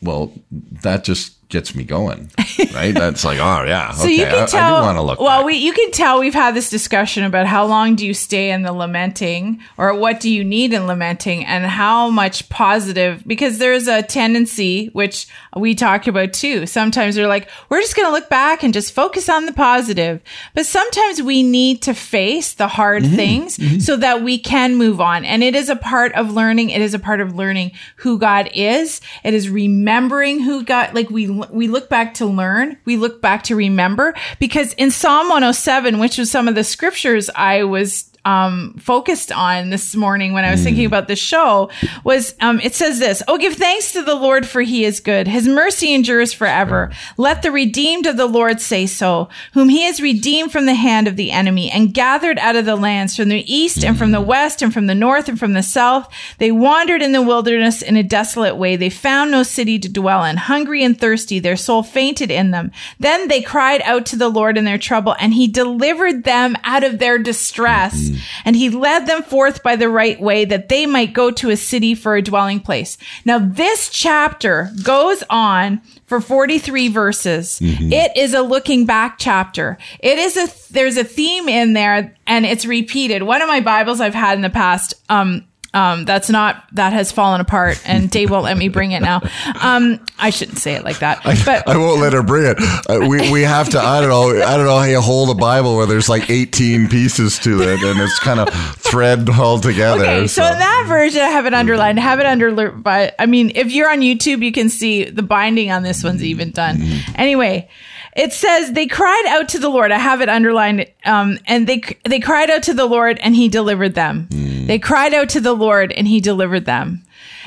well, 0.00 0.32
that 0.50 1.02
just 1.02 1.33
gets 1.48 1.74
me 1.74 1.84
going, 1.84 2.30
right? 2.74 2.92
That's 2.94 3.24
like, 3.24 3.38
oh 3.38 3.64
yeah, 3.64 3.90
So 3.94 4.04
okay, 4.04 4.12
you 4.14 4.24
can 4.24 4.42
I, 4.44 4.46
tell. 4.46 4.76
I 4.76 4.80
do 4.80 4.86
want 4.86 4.98
to 4.98 5.02
look. 5.02 5.20
well, 5.20 5.40
back. 5.40 5.46
we 5.46 5.56
you 5.56 5.72
can 5.72 5.90
tell 5.92 6.18
we've 6.20 6.34
had 6.34 6.54
this 6.54 6.70
discussion 6.70 7.24
about 7.24 7.46
how 7.46 7.64
long 7.66 7.94
do 7.94 8.06
you 8.06 8.14
stay 8.14 8.50
in 8.50 8.62
the 8.62 8.72
lamenting, 8.72 9.60
or 9.76 9.94
what 9.94 10.20
do 10.20 10.30
you 10.30 10.42
need 10.42 10.72
in 10.72 10.86
lamenting, 10.86 11.44
and 11.44 11.64
how 11.64 12.10
much 12.10 12.48
positive. 12.48 13.22
Because 13.26 13.58
there's 13.58 13.86
a 13.86 14.02
tendency, 14.02 14.86
which 14.88 15.26
we 15.56 15.74
talk 15.74 16.06
about 16.06 16.32
too. 16.32 16.66
Sometimes 16.66 17.14
they're 17.14 17.28
like, 17.28 17.48
we're 17.68 17.80
just 17.80 17.94
going 17.96 18.08
to 18.08 18.12
look 18.12 18.28
back 18.28 18.62
and 18.64 18.74
just 18.74 18.92
focus 18.92 19.28
on 19.28 19.46
the 19.46 19.52
positive. 19.52 20.20
But 20.54 20.66
sometimes 20.66 21.22
we 21.22 21.42
need 21.42 21.82
to 21.82 21.94
face 21.94 22.54
the 22.54 22.66
hard 22.68 23.04
Mm-hmm. 23.04 23.16
things 23.16 23.84
so 23.84 23.96
that 23.96 24.22
we 24.22 24.38
can 24.38 24.76
move 24.76 25.00
on. 25.00 25.24
And 25.24 25.42
it 25.42 25.54
is 25.54 25.68
a 25.68 25.76
part 25.76 26.12
of 26.14 26.32
learning. 26.32 26.70
It 26.70 26.80
is 26.80 26.94
a 26.94 26.98
part 26.98 27.20
of 27.20 27.34
learning 27.34 27.72
who 27.96 28.18
God 28.18 28.48
is. 28.54 29.00
It 29.24 29.34
is 29.34 29.50
remembering 29.50 30.40
who 30.40 30.64
God. 30.64 30.94
Like 30.94 31.10
we 31.10 31.26
we 31.50 31.68
look 31.68 31.88
back 31.88 32.14
to 32.14 32.26
learn. 32.26 32.78
We 32.84 32.96
look 32.96 33.20
back 33.20 33.42
to 33.44 33.56
remember 33.56 34.14
because 34.38 34.72
in 34.74 34.90
Psalm 34.90 35.28
107, 35.28 35.98
which 35.98 36.18
was 36.18 36.30
some 36.30 36.48
of 36.48 36.54
the 36.54 36.64
scriptures 36.64 37.30
I 37.34 37.64
was 37.64 38.10
um, 38.24 38.74
focused 38.78 39.30
on 39.30 39.70
this 39.70 39.94
morning 39.94 40.32
when 40.32 40.44
I 40.44 40.50
was 40.50 40.62
thinking 40.62 40.86
about 40.86 41.08
the 41.08 41.16
show 41.16 41.70
was 42.04 42.34
um, 42.40 42.60
it 42.60 42.74
says 42.74 42.98
this 42.98 43.22
Oh, 43.28 43.38
give 43.38 43.54
thanks 43.54 43.92
to 43.92 44.02
the 44.02 44.14
Lord, 44.14 44.46
for 44.46 44.62
he 44.62 44.84
is 44.84 45.00
good. 45.00 45.28
His 45.28 45.46
mercy 45.46 45.92
endures 45.92 46.32
forever. 46.32 46.90
Let 47.16 47.42
the 47.42 47.52
redeemed 47.52 48.06
of 48.06 48.16
the 48.16 48.26
Lord 48.26 48.60
say 48.60 48.86
so, 48.86 49.28
whom 49.52 49.68
he 49.68 49.82
has 49.82 50.00
redeemed 50.00 50.52
from 50.52 50.66
the 50.66 50.74
hand 50.74 51.06
of 51.06 51.16
the 51.16 51.30
enemy 51.30 51.70
and 51.70 51.92
gathered 51.92 52.38
out 52.38 52.56
of 52.56 52.64
the 52.64 52.76
lands 52.76 53.16
from 53.16 53.28
the 53.28 53.52
east 53.52 53.84
and 53.84 53.98
from 53.98 54.12
the 54.12 54.20
west 54.20 54.62
and 54.62 54.72
from 54.72 54.86
the 54.86 54.94
north 54.94 55.28
and 55.28 55.38
from 55.38 55.52
the 55.52 55.62
south. 55.62 56.12
They 56.38 56.50
wandered 56.50 57.02
in 57.02 57.12
the 57.12 57.22
wilderness 57.22 57.82
in 57.82 57.96
a 57.96 58.02
desolate 58.02 58.56
way. 58.56 58.76
They 58.76 58.90
found 58.90 59.30
no 59.30 59.42
city 59.42 59.78
to 59.78 59.88
dwell 59.88 60.24
in. 60.24 60.36
Hungry 60.36 60.82
and 60.82 60.98
thirsty, 60.98 61.38
their 61.38 61.56
soul 61.56 61.82
fainted 61.82 62.30
in 62.30 62.50
them. 62.50 62.72
Then 62.98 63.28
they 63.28 63.42
cried 63.42 63.82
out 63.82 64.06
to 64.06 64.16
the 64.16 64.28
Lord 64.28 64.56
in 64.56 64.64
their 64.64 64.78
trouble, 64.78 65.14
and 65.18 65.34
he 65.34 65.46
delivered 65.46 66.24
them 66.24 66.56
out 66.64 66.84
of 66.84 66.98
their 66.98 67.18
distress. 67.18 68.10
And 68.44 68.56
he 68.56 68.70
led 68.70 69.06
them 69.06 69.22
forth 69.22 69.62
by 69.62 69.76
the 69.76 69.88
right 69.88 70.20
way 70.20 70.44
that 70.44 70.68
they 70.68 70.86
might 70.86 71.12
go 71.12 71.30
to 71.30 71.50
a 71.50 71.56
city 71.56 71.94
for 71.94 72.16
a 72.16 72.22
dwelling 72.22 72.60
place. 72.60 72.96
Now, 73.24 73.38
this 73.38 73.88
chapter 73.88 74.70
goes 74.82 75.22
on 75.30 75.80
for 76.06 76.20
43 76.20 76.88
verses. 76.88 77.58
It 77.92 78.16
is 78.16 78.34
a 78.34 78.42
looking 78.42 78.86
back 78.86 79.16
chapter. 79.18 79.78
It 80.00 80.18
is 80.18 80.36
a, 80.36 80.72
there's 80.72 80.96
a 80.96 81.04
theme 81.04 81.48
in 81.48 81.72
there 81.72 82.14
and 82.26 82.46
it's 82.46 82.66
repeated. 82.66 83.22
One 83.22 83.42
of 83.42 83.48
my 83.48 83.60
Bibles 83.60 84.00
I've 84.00 84.14
had 84.14 84.36
in 84.36 84.42
the 84.42 84.50
past, 84.50 84.94
um, 85.08 85.44
um, 85.74 86.04
that's 86.04 86.30
not 86.30 86.64
that 86.72 86.92
has 86.92 87.12
fallen 87.12 87.40
apart, 87.40 87.82
and 87.84 88.08
Dave 88.14 88.30
won't 88.30 88.44
let 88.44 88.56
me 88.56 88.68
bring 88.68 88.92
it 88.92 89.00
now. 89.00 89.20
Um, 89.60 90.00
I 90.18 90.30
shouldn't 90.30 90.58
say 90.58 90.74
it 90.74 90.84
like 90.84 91.00
that, 91.00 91.22
but 91.24 91.68
I 91.68 91.76
won't 91.76 92.00
let 92.00 92.12
her 92.12 92.22
bring 92.22 92.46
it. 92.46 92.58
Uh, 92.88 93.06
we 93.08 93.30
we 93.32 93.42
have 93.42 93.68
to. 93.70 93.80
I 93.80 94.00
don't 94.00 94.08
know. 94.08 94.42
I 94.42 94.56
don't 94.56 94.66
know 94.66 94.78
how 94.78 94.84
you 94.84 95.00
hold 95.00 95.30
a 95.30 95.34
Bible 95.34 95.76
where 95.76 95.86
there's 95.86 96.08
like 96.08 96.30
18 96.30 96.88
pieces 96.88 97.38
to 97.40 97.60
it, 97.62 97.82
and 97.82 98.00
it's 98.00 98.18
kind 98.20 98.40
of 98.40 98.48
thread 98.76 99.28
all 99.28 99.58
together. 99.58 100.04
Okay, 100.04 100.26
so 100.28 100.44
in 100.44 100.58
that 100.58 100.84
version, 100.86 101.20
I 101.20 101.28
have 101.28 101.46
it 101.46 101.54
underlined. 101.54 101.98
I 101.98 102.02
have 102.02 102.20
it 102.20 102.26
under, 102.26 102.70
but 102.70 103.14
I 103.18 103.26
mean, 103.26 103.52
if 103.54 103.72
you're 103.72 103.90
on 103.90 104.00
YouTube, 104.00 104.44
you 104.44 104.52
can 104.52 104.68
see 104.68 105.04
the 105.04 105.22
binding 105.22 105.70
on 105.70 105.82
this 105.82 106.04
one's 106.04 106.22
even 106.22 106.50
done. 106.52 106.80
Anyway, 107.16 107.68
it 108.14 108.32
says 108.32 108.72
they 108.72 108.86
cried 108.86 109.24
out 109.28 109.48
to 109.50 109.58
the 109.58 109.68
Lord. 109.68 109.90
I 109.92 109.98
have 109.98 110.20
it 110.20 110.28
underlined, 110.28 110.86
um, 111.04 111.38
and 111.46 111.66
they 111.66 111.82
they 112.04 112.20
cried 112.20 112.50
out 112.50 112.64
to 112.64 112.74
the 112.74 112.86
Lord, 112.86 113.18
and 113.18 113.34
He 113.34 113.48
delivered 113.48 113.94
them. 113.94 114.28
They 114.66 114.78
cried 114.78 115.14
out 115.14 115.30
to 115.30 115.40
the 115.40 115.52
Lord, 115.54 115.92
and 115.92 116.06
He 116.06 116.20
delivered 116.20 116.64
them. 116.64 117.04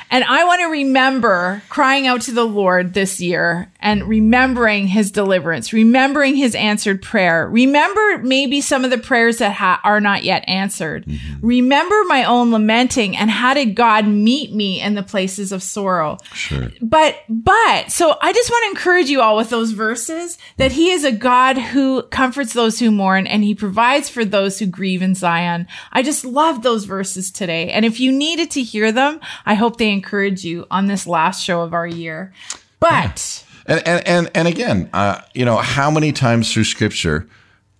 And 0.10 0.24
I 0.24 0.46
want 0.46 0.62
to 0.62 0.68
remember 0.68 1.62
crying 1.68 2.08
out 2.08 2.22
to 2.24 2.32
the 2.32 2.46
Lord 2.46 2.94
this 2.94 3.20
year 3.20 3.72
and 3.80 4.04
remembering 4.06 4.88
his 4.88 5.12
deliverance, 5.12 5.72
remembering 5.72 6.36
his 6.36 6.56
answered 6.56 7.02
prayer. 7.02 7.48
Remember 7.48 8.20
maybe 8.20 8.62
some 8.62 8.84
of 8.84 8.90
the 8.90 8.98
prayers 8.98 9.38
that 9.38 9.54
ha- 9.54 9.80
are 9.84 10.02
not 10.02 10.24
yet 10.24 10.44
answered. 10.48 11.06
Mm-hmm. 11.06 11.46
Remember 11.46 12.04
my 12.08 12.24
own 12.24 12.52
lamenting 12.52 13.16
and 13.16 13.30
how 13.30 13.54
did 13.54 13.76
God 13.76 14.08
meet 14.08 14.54
me 14.54 14.82
in 14.82 14.96
the 14.96 15.04
places 15.04 15.52
of 15.52 15.62
sorrow. 15.62 16.18
Sure. 16.34 16.72
But, 16.82 17.18
but, 17.30 17.92
so 17.92 18.18
I 18.22 18.34
just 18.34 18.50
want 18.50 18.64
to 18.66 18.80
encourage 18.80 19.10
you 19.10 19.22
all 19.22 19.38
with 19.38 19.50
those 19.50 19.72
verses 19.72 20.38
that 20.58 20.72
he 20.72 20.90
is 20.92 21.04
a 21.04 21.12
God 21.12 21.58
who 21.58 22.04
comforts 22.04 22.54
those 22.54 22.80
who 22.80 22.92
mourn 22.92 23.28
and 23.28 23.44
he 23.44 23.54
provides 23.54 24.10
for 24.10 24.26
those 24.26 24.60
who 24.60 24.66
grieve 24.66 25.02
in 25.02 25.16
Zion. 25.16 25.68
I 25.92 26.02
just 26.02 26.26
love 26.26 26.64
those 26.64 26.86
verses 26.86 27.32
today. 27.32 27.70
And 27.70 27.86
if 27.86 28.00
you 28.00 28.12
needed 28.12 28.52
to 28.52 28.64
hear 28.64 28.92
them, 28.92 29.20
I 29.46 29.54
hope 29.54 29.78
they 29.78 29.92
encourage 29.92 30.44
you 30.44 30.66
on 30.72 30.88
this 30.88 31.06
last 31.06 31.44
show 31.44 31.62
of 31.62 31.74
our 31.74 31.88
year. 31.88 32.34
But 32.80 33.44
And 33.68 33.86
and 33.88 34.08
and, 34.08 34.32
and 34.34 34.48
again, 34.48 34.90
uh, 34.94 35.22
you 35.34 35.46
know, 35.46 35.58
how 35.58 35.92
many 35.92 36.12
times 36.12 36.52
through 36.54 36.64
Scripture 36.64 37.28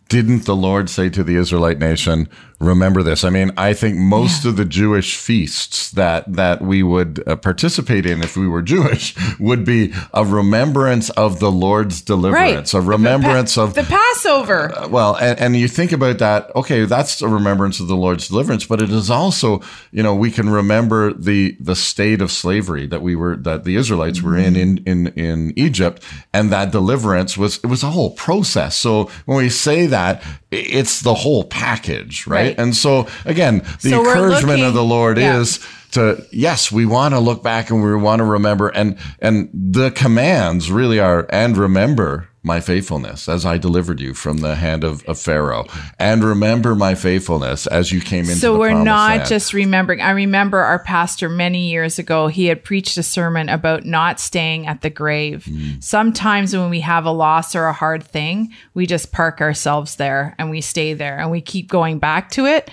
didn't 0.10 0.46
the 0.46 0.56
Lord 0.56 0.90
say 0.90 1.10
to 1.10 1.24
the 1.24 1.36
Israelite 1.36 1.80
nation, 1.80 2.30
"Remember 2.60 3.04
this"? 3.04 3.24
I 3.24 3.30
mean, 3.30 3.52
I 3.58 3.74
think 3.74 3.98
most 3.98 4.46
of 4.46 4.58
the 4.58 4.66
Jewish 4.66 5.16
feasts 5.18 5.92
that 5.92 6.32
that 6.34 6.62
we 6.62 6.82
would 6.82 7.24
uh, 7.28 7.36
participate 7.36 8.06
in 8.06 8.24
if 8.24 8.36
we 8.36 8.48
were 8.48 8.62
Jewish 8.62 9.16
would 9.40 9.64
be 9.66 9.94
a 10.14 10.26
remembrance 10.26 11.10
of 11.12 11.40
the 11.40 11.52
Lord's 11.52 12.02
deliverance, 12.02 12.74
a 12.74 12.82
remembrance 12.82 13.58
of 13.58 13.74
the 13.76 13.84
Passover. 13.84 14.74
well, 14.90 15.16
and, 15.16 15.40
and 15.40 15.56
you 15.56 15.68
think 15.68 15.92
about 15.92 16.18
that, 16.20 16.56
okay, 16.56 16.86
that's 16.86 17.22
a 17.22 17.28
remembrance 17.28 17.80
of 17.80 17.88
the 17.88 17.96
Lord's 17.96 18.28
deliverance, 18.28 18.66
but 18.66 18.82
it 18.82 18.90
is 18.90 19.10
also, 19.10 19.62
you 19.92 20.02
know, 20.02 20.16
we 20.16 20.32
can 20.32 20.50
remember 20.50 21.14
the 21.14 21.56
the 21.60 21.76
state 21.76 22.22
of 22.22 22.32
slavery 22.32 22.88
that 22.88 23.02
we 23.02 23.16
were 23.16 23.36
that 23.38 23.64
the 23.66 23.76
Israelites 23.76 24.22
were 24.22 24.38
in 24.38 24.56
in 24.56 24.78
in, 24.86 25.08
in 25.10 25.54
Egypt, 25.56 26.04
and 26.34 26.52
that 26.52 26.72
deliverance 26.72 27.38
was 27.38 27.58
it 27.58 27.68
was 27.68 27.84
a 27.84 27.92
whole 27.92 28.12
process. 28.12 28.76
So 28.76 29.10
when 29.26 29.38
we 29.38 29.50
say 29.50 29.86
that, 29.88 30.24
it's 30.50 31.02
the 31.02 31.14
whole 31.14 31.44
package, 31.44 32.26
right? 32.26 32.47
Right. 32.47 32.47
And 32.58 32.76
so 32.76 33.08
again, 33.26 33.60
the 33.82 33.90
So 33.90 34.00
encouragement 34.00 34.62
of 34.62 34.74
the 34.74 34.84
Lord 34.84 35.18
yeah. 35.18 35.40
is 35.40 35.66
to 35.92 36.26
yes, 36.32 36.72
we 36.72 36.86
want 36.86 37.14
to 37.14 37.20
look 37.20 37.44
back 37.44 37.70
and 37.70 37.84
we 37.84 37.96
want 37.96 38.20
to 38.20 38.26
remember 38.26 38.70
and 38.70 38.98
and 39.20 39.50
the 39.54 39.92
commands 39.92 40.72
really 40.72 41.00
are 41.00 41.26
and 41.30 41.58
remember 41.58 42.30
my 42.48 42.60
faithfulness 42.60 43.30
as 43.30 43.46
I 43.46 43.60
delivered 43.60 44.00
you 44.00 44.16
from 44.16 44.40
the 44.40 44.56
hand 44.56 44.84
of, 44.84 45.04
of 45.06 45.20
Pharaoh 45.20 45.66
and 46.00 46.24
remember 46.24 46.74
my 46.74 46.96
faithfulness 46.96 47.68
as 47.68 47.92
you 47.92 48.02
came 48.02 48.22
into 48.26 48.38
so 48.38 48.58
we're 48.58 48.74
not 48.74 49.18
land. 49.18 49.30
just 49.30 49.54
remembering 49.54 50.02
i 50.02 50.10
remember 50.12 50.58
our 50.60 50.80
pastor 50.80 51.30
many 51.30 51.70
years 51.70 52.00
ago 52.00 52.28
he 52.28 52.46
had 52.46 52.64
preached 52.64 52.98
a 52.98 53.04
sermon 53.04 53.50
about 53.50 53.86
not 53.86 54.20
staying 54.20 54.66
at 54.66 54.82
the 54.82 54.90
grave 54.90 55.46
Hmm. 55.46 55.80
sometimes 55.80 56.56
when 56.56 56.70
we 56.70 56.80
have 56.80 57.06
a 57.06 57.12
loss 57.12 57.54
or 57.56 57.66
a 57.66 57.74
hard 57.74 58.04
thing 58.04 58.54
we 58.74 58.86
just 58.88 59.12
park 59.12 59.42
ourselves 59.42 59.98
there 59.98 60.34
and 60.40 60.50
we 60.50 60.62
stay 60.62 60.94
there 60.94 61.20
and 61.20 61.30
we 61.30 61.42
keep 61.42 61.68
going 61.70 62.00
back 62.00 62.32
to 62.32 62.46
it 62.46 62.72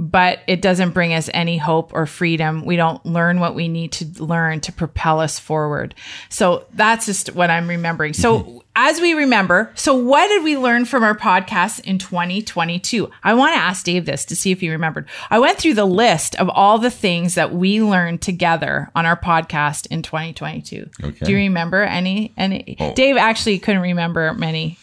but 0.00 0.40
it 0.46 0.62
doesn't 0.62 0.92
bring 0.92 1.12
us 1.12 1.28
any 1.34 1.58
hope 1.58 1.92
or 1.92 2.06
freedom. 2.06 2.64
We 2.64 2.76
don't 2.76 3.04
learn 3.04 3.38
what 3.38 3.54
we 3.54 3.68
need 3.68 3.92
to 3.92 4.24
learn 4.24 4.60
to 4.60 4.72
propel 4.72 5.20
us 5.20 5.38
forward. 5.38 5.94
So 6.30 6.64
that's 6.72 7.04
just 7.04 7.34
what 7.34 7.50
I'm 7.50 7.68
remembering. 7.68 8.14
So 8.14 8.40
mm-hmm. 8.40 8.58
as 8.74 8.98
we 8.98 9.12
remember, 9.12 9.70
so 9.74 9.94
what 9.94 10.26
did 10.28 10.42
we 10.42 10.56
learn 10.56 10.86
from 10.86 11.04
our 11.04 11.14
podcast 11.14 11.80
in 11.80 11.98
2022? 11.98 13.10
I 13.22 13.34
want 13.34 13.54
to 13.54 13.60
ask 13.60 13.84
Dave 13.84 14.06
this 14.06 14.24
to 14.24 14.36
see 14.36 14.50
if 14.50 14.60
he 14.60 14.70
remembered. 14.70 15.06
I 15.28 15.38
went 15.38 15.58
through 15.58 15.74
the 15.74 15.84
list 15.84 16.34
of 16.36 16.48
all 16.48 16.78
the 16.78 16.90
things 16.90 17.34
that 17.34 17.52
we 17.52 17.82
learned 17.82 18.22
together 18.22 18.90
on 18.94 19.04
our 19.04 19.20
podcast 19.20 19.86
in 19.88 20.00
2022. 20.00 20.88
Okay. 21.04 21.26
Do 21.26 21.32
you 21.32 21.36
remember 21.36 21.82
any? 21.82 22.32
Any? 22.38 22.78
Oh. 22.80 22.94
Dave 22.94 23.18
actually 23.18 23.58
couldn't 23.58 23.82
remember 23.82 24.32
many. 24.32 24.78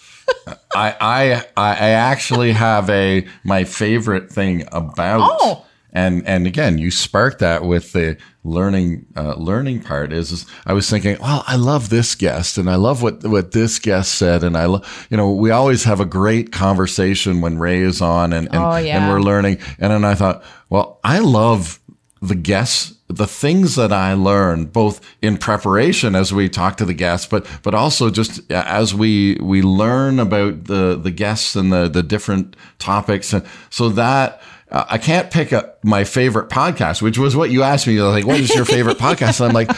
I, 0.76 0.96
I 1.02 1.46
I 1.58 1.70
I 1.76 1.90
actually 1.90 2.52
have 2.52 2.90
a 2.90 3.26
my 3.44 3.64
favorite 3.64 4.32
thing 4.32 4.64
about 4.72 5.22
Oh. 5.42 5.66
and 5.94 6.26
and 6.28 6.46
again 6.46 6.78
you 6.78 6.92
sparked 6.92 7.40
that 7.40 7.64
with 7.64 7.94
the 7.94 8.18
learning 8.44 9.06
uh, 9.16 9.34
learning 9.36 9.82
part 9.82 10.14
is, 10.14 10.32
is 10.32 10.46
i 10.66 10.72
was 10.74 10.90
thinking 10.90 11.18
well 11.20 11.44
i 11.48 11.56
love 11.56 11.90
this 11.90 12.16
guest 12.16 12.58
and 12.58 12.70
i 12.70 12.76
love 12.76 13.02
what 13.02 13.24
what 13.26 13.52
this 13.52 13.78
guest 13.80 14.14
said 14.16 14.44
and 14.44 14.56
i 14.58 14.66
love 14.66 15.08
you 15.10 15.18
know 15.18 15.32
we 15.32 15.50
always 15.52 15.84
have 15.84 16.00
a 16.00 16.06
great 16.06 16.52
conversation 16.54 17.42
when 17.42 17.58
ray 17.58 17.80
is 17.82 18.02
on 18.02 18.32
and 18.32 18.48
and, 18.54 18.64
Oh, 18.64 18.78
yeah. 18.78 18.98
and 19.04 19.12
we're 19.12 19.20
learning 19.22 19.58
and 19.80 19.92
then 19.92 20.06
i 20.06 20.16
thought 20.16 20.44
well 20.70 21.00
i 21.04 21.20
love 21.20 21.80
the 22.22 22.36
guests 22.36 22.94
the 23.10 23.28
things 23.28 23.76
that 23.76 23.92
i 23.94 24.14
learn 24.14 24.66
both 24.66 25.00
in 25.22 25.38
preparation 25.38 26.14
as 26.16 26.34
we 26.34 26.50
talk 26.50 26.76
to 26.78 26.86
the 26.86 26.94
guests 26.94 27.26
but 27.26 27.46
but 27.64 27.74
also 27.74 28.10
just 28.10 28.52
as 28.52 28.94
we 28.94 29.38
we 29.42 29.62
learn 29.62 30.20
about 30.20 30.66
the 30.66 30.96
the 31.02 31.12
guests 31.12 31.56
and 31.56 31.72
the 31.72 31.88
the 31.88 32.04
different 32.04 32.56
topics 32.80 33.32
and 33.34 33.46
so 33.70 33.90
that 33.90 34.42
uh, 34.70 34.84
I 34.90 34.98
can't 34.98 35.32
pick 35.32 35.54
up 35.54 35.82
my 35.86 36.04
favorite 36.04 36.50
podcast, 36.50 37.02
which 37.02 37.18
was 37.18 37.38
what 37.38 37.52
you 37.52 37.64
asked 37.64 37.88
me. 37.88 38.02
Like, 38.02 38.26
what 38.28 38.38
is 38.42 38.54
your 38.54 38.66
favorite 38.66 38.98
podcast? 38.98 39.40
And 39.40 39.48
I'm 39.48 39.54
like, 39.54 39.70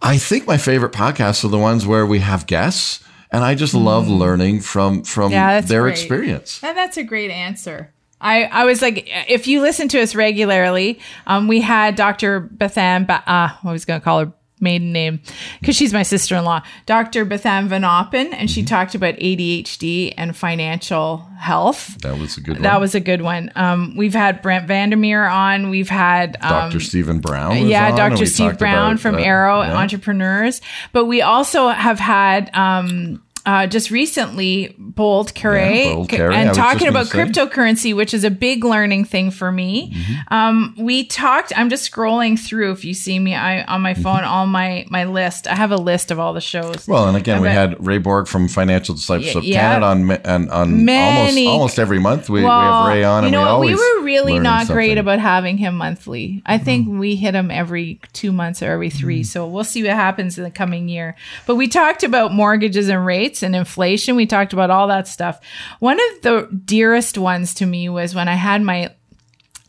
I 0.00 0.16
think 0.16 0.46
my 0.46 0.58
favorite 0.58 0.92
podcasts 0.92 1.44
are 1.44 1.48
the 1.48 1.58
ones 1.58 1.84
where 1.88 2.06
we 2.06 2.20
have 2.20 2.46
guests, 2.46 3.02
and 3.32 3.42
I 3.42 3.56
just 3.56 3.74
love 3.74 4.06
learning 4.06 4.60
from 4.60 5.02
from 5.02 5.32
Mm. 5.32 5.34
Yeah, 5.34 5.60
their 5.60 5.82
great. 5.82 5.90
experience. 5.94 6.60
And 6.62 6.76
that's 6.78 6.96
a 6.96 7.02
great 7.02 7.32
answer. 7.32 7.92
I, 8.20 8.44
I 8.44 8.64
was 8.64 8.82
like, 8.82 9.08
if 9.28 9.46
you 9.46 9.60
listen 9.60 9.88
to 9.88 10.00
us 10.00 10.14
regularly, 10.14 10.98
um, 11.26 11.48
we 11.48 11.60
had 11.60 11.94
Dr. 11.94 12.40
Bethan, 12.40 13.06
ba- 13.06 13.22
uh, 13.26 13.50
I 13.62 13.72
was 13.72 13.84
going 13.84 14.00
to 14.00 14.04
call 14.04 14.24
her 14.24 14.32
maiden 14.60 14.92
name 14.92 15.20
because 15.60 15.76
she's 15.76 15.92
my 15.92 16.02
sister-in-law, 16.02 16.62
Dr. 16.86 17.24
Bethan 17.24 17.68
Van 17.68 17.82
Oppen, 17.82 18.32
and 18.32 18.50
she 18.50 18.64
talked 18.64 18.94
about 18.94 19.14
ADHD 19.14 20.14
and 20.16 20.36
financial 20.36 21.18
health. 21.38 21.98
That 21.98 22.18
was 22.18 22.36
a 22.36 22.40
good 22.40 22.54
one. 22.54 22.62
That 22.62 22.80
was 22.80 22.94
a 22.94 23.00
good 23.00 23.22
one. 23.22 23.50
Um, 23.54 23.94
we've 23.96 24.14
had 24.14 24.42
Brent 24.42 24.66
Vandermeer 24.66 25.24
on. 25.24 25.70
We've 25.70 25.88
had 25.88 26.36
um, 26.40 26.70
Dr. 26.70 26.80
Stephen 26.80 27.20
Brown. 27.20 27.66
yeah, 27.66 27.90
on, 27.90 27.96
Dr. 27.96 28.26
Steve 28.26 28.58
Brown 28.58 28.98
from 28.98 29.14
uh, 29.14 29.20
Arrow 29.20 29.62
yeah. 29.62 29.76
Entrepreneurs. 29.76 30.60
But 30.92 31.06
we 31.06 31.22
also 31.22 31.68
have 31.68 31.98
had 31.98 32.50
um, 32.54 33.22
uh, 33.48 33.66
just 33.66 33.90
recently 33.90 34.74
Bold 34.78 35.34
Carre 35.34 35.70
Yeah, 35.70 35.94
Bold 35.94 36.12
and 36.12 36.54
talking 36.54 36.86
about 36.88 37.06
cryptocurrency, 37.06 37.96
which 37.96 38.12
is 38.12 38.22
a 38.24 38.30
big 38.30 38.62
learning 38.62 39.04
thing 39.06 39.30
for 39.30 39.50
me. 39.50 39.92
Mm-hmm. 39.92 40.34
Um, 40.34 40.74
we 40.76 41.04
talked. 41.04 41.52
I'm 41.56 41.70
just 41.70 41.90
scrolling 41.90 42.38
through. 42.38 42.72
If 42.72 42.84
you 42.84 42.92
see 42.94 43.18
me, 43.18 43.34
I 43.34 43.62
on 43.64 43.80
my 43.80 43.94
phone, 43.94 44.22
all 44.24 44.46
my 44.46 44.84
my 44.90 45.04
list. 45.04 45.46
I 45.46 45.54
have 45.54 45.72
a 45.72 45.76
list 45.76 46.10
of 46.10 46.18
all 46.18 46.32
the 46.34 46.40
shows. 46.40 46.76
Mm-hmm. 46.76 46.92
Well, 46.92 47.08
and 47.08 47.16
again, 47.16 47.40
we 47.40 47.48
had 47.48 47.84
Ray 47.84 47.98
Borg 47.98 48.26
from 48.28 48.48
Financial 48.48 48.94
Discipleship 48.94 49.42
Yeah. 49.44 49.80
Canada 49.80 49.86
on 49.86 50.10
on, 50.26 50.50
on 50.50 50.84
Many- 50.84 51.46
almost 51.46 51.58
almost 51.58 51.78
every 51.78 51.98
month. 51.98 52.28
We, 52.28 52.40
we 52.42 52.46
have 52.46 52.88
Ray 52.88 53.02
on, 53.04 53.22
you 53.22 53.26
and 53.28 53.32
know 53.32 53.58
we 53.60 53.68
We 53.68 53.74
were 53.74 54.04
really 54.04 54.38
not 54.38 54.66
great 54.66 54.98
about 54.98 55.18
having 55.20 55.56
him 55.58 55.76
monthly. 55.76 56.42
I 56.46 56.58
think 56.58 56.86
Mm-hmm. 56.86 56.98
we 56.98 57.16
hit 57.16 57.34
him 57.34 57.50
every 57.50 57.98
two 58.12 58.30
months 58.30 58.62
or 58.62 58.70
every 58.70 58.90
three. 58.90 59.22
So 59.24 59.46
we'll 59.46 59.64
see 59.64 59.82
what 59.82 59.92
happens 59.92 60.36
in 60.38 60.44
the 60.44 60.50
coming 60.50 60.88
year. 60.88 61.16
But 61.46 61.56
we 61.56 61.66
talked 61.66 62.02
about 62.04 62.32
mortgages 62.32 62.88
and 62.88 63.04
rates 63.06 63.37
and 63.42 63.54
inflation. 63.56 64.16
We 64.16 64.26
talked 64.26 64.52
about 64.52 64.70
all 64.70 64.88
that 64.88 65.08
stuff. 65.08 65.40
One 65.78 65.98
of 65.98 66.22
the 66.22 66.48
dearest 66.64 67.18
ones 67.18 67.54
to 67.54 67.66
me 67.66 67.88
was 67.88 68.14
when 68.14 68.28
I 68.28 68.34
had 68.34 68.62
my 68.62 68.94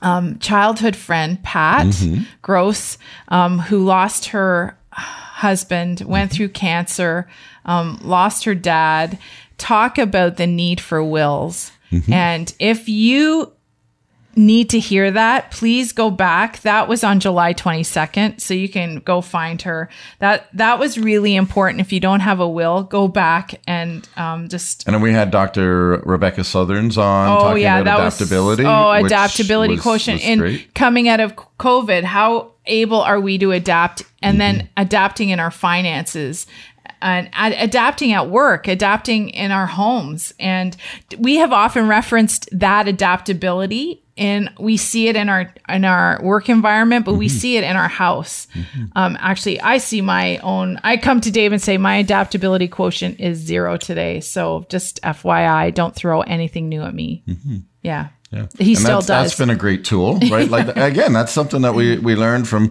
um, 0.02 0.40
childhood 0.40 0.96
friend 0.96 1.42
Pat 1.44 1.88
Mm-hmm. 1.88 2.24
Gross, 2.42 2.98
um, 3.28 3.60
who 3.60 3.84
lost 3.86 4.28
her 4.28 4.78
husband, 4.92 6.02
went 6.02 6.32
through 6.32 6.50
cancer, 6.50 7.30
um, 7.66 8.00
lost 8.04 8.46
her 8.46 8.56
dad. 8.56 9.18
Talk 9.58 9.98
about 9.98 10.38
the 10.38 10.48
need 10.48 10.80
for 10.80 11.04
wills. 11.04 11.72
And 12.14 12.54
if 12.60 12.88
you 12.88 13.52
need 14.36 14.70
to 14.70 14.80
hear 14.80 15.12
that, 15.12 15.52
please 15.52 15.92
go 15.92 16.10
back. 16.10 16.62
That 16.62 16.88
was 16.88 17.04
on 17.04 17.20
July 17.20 17.54
22nd, 17.54 18.40
so 18.40 18.54
you 18.54 18.70
can 18.70 18.98
go 19.00 19.22
find 19.22 19.62
her. 19.64 19.90
That 20.20 20.48
that 20.54 20.80
was 20.80 20.98
really 20.98 21.36
important. 21.36 21.82
If 21.82 21.92
you 21.92 22.00
don't 22.00 22.22
have 22.22 22.40
a 22.40 22.48
will, 22.48 22.84
go 22.84 23.08
back 23.08 23.60
and 23.68 24.08
um, 24.16 24.48
just 24.48 24.86
And 24.88 24.94
then 24.94 25.02
we 25.02 25.12
had 25.12 25.32
Dr. 25.32 26.02
Rebecca 26.06 26.44
Sutherns 26.44 26.98
on 26.98 27.30
Oh 27.30 27.40
talking 27.44 27.64
yeah, 27.64 27.80
about 27.80 27.98
that 27.98 28.08
adaptability. 28.16 28.64
was 28.64 29.02
oh 29.02 29.06
adaptability 29.06 29.74
was- 29.74 29.82
quotient 29.82 30.22
was 30.22 30.26
in 30.30 30.62
coming 30.76 31.08
out 31.10 31.20
of 31.20 31.36
COVID. 31.58 32.04
How 32.04 32.52
able 32.66 33.02
are 33.02 33.20
we 33.20 33.38
to 33.40 33.52
adapt, 33.52 34.04
and 34.22 34.40
then 34.40 34.56
Mm-hmm. 34.56 34.68
adapting 34.78 35.30
in 35.30 35.40
our 35.40 35.52
finances, 35.52 36.46
and 37.02 37.30
ad- 37.34 37.56
adapting 37.58 38.12
at 38.14 38.30
work, 38.30 38.68
adapting 38.68 39.30
in 39.30 39.52
our 39.52 39.66
homes, 39.68 40.34
and 40.40 40.78
we 41.18 41.36
have 41.38 41.52
often 41.52 41.88
referenced 41.88 42.48
that 42.52 42.88
adaptability. 42.88 44.04
And 44.20 44.52
we 44.60 44.78
see 44.78 45.08
it 45.08 45.16
in 45.16 45.30
our 45.30 45.52
in 45.68 45.86
our 45.86 46.20
work 46.22 46.50
environment, 46.50 47.06
but 47.06 47.14
we 47.14 47.28
Mm-hmm. 47.28 47.38
see 47.38 47.58
it 47.58 47.64
in 47.64 47.76
our 47.76 47.88
house. 47.88 48.48
Um, 48.96 49.18
actually, 49.20 49.62
I 49.62 49.78
see 49.78 50.02
my 50.02 50.38
own. 50.40 50.80
I 50.84 50.98
come 50.98 51.22
to 51.22 51.32
Dave 51.32 51.54
and 51.54 51.62
say 51.62 51.78
my 51.78 51.96
adaptability 51.98 52.68
quotient 52.68 53.20
is 53.20 53.38
zero 53.40 53.78
today. 53.78 54.20
So 54.20 54.66
just 54.70 55.02
FYI, 55.02 55.74
don't 55.74 55.96
throw 55.96 56.22
anything 56.22 56.68
new 56.70 56.84
at 56.84 56.94
me. 56.94 57.24
Yeah. 57.82 58.10
Yeah. 58.32 58.46
He 58.60 58.74
And 58.74 58.80
still 58.80 58.98
that's, 58.98 59.08
does. 59.08 59.26
That's 59.26 59.40
been 59.40 59.50
a 59.50 59.56
great 59.56 59.84
tool, 59.86 60.20
right? 60.30 60.48
Like 60.50 60.68
again, 60.78 61.14
that's 61.14 61.32
something 61.32 61.62
that 61.64 61.74
we 61.74 61.98
we 61.98 62.16
learned 62.16 62.48
from 62.48 62.70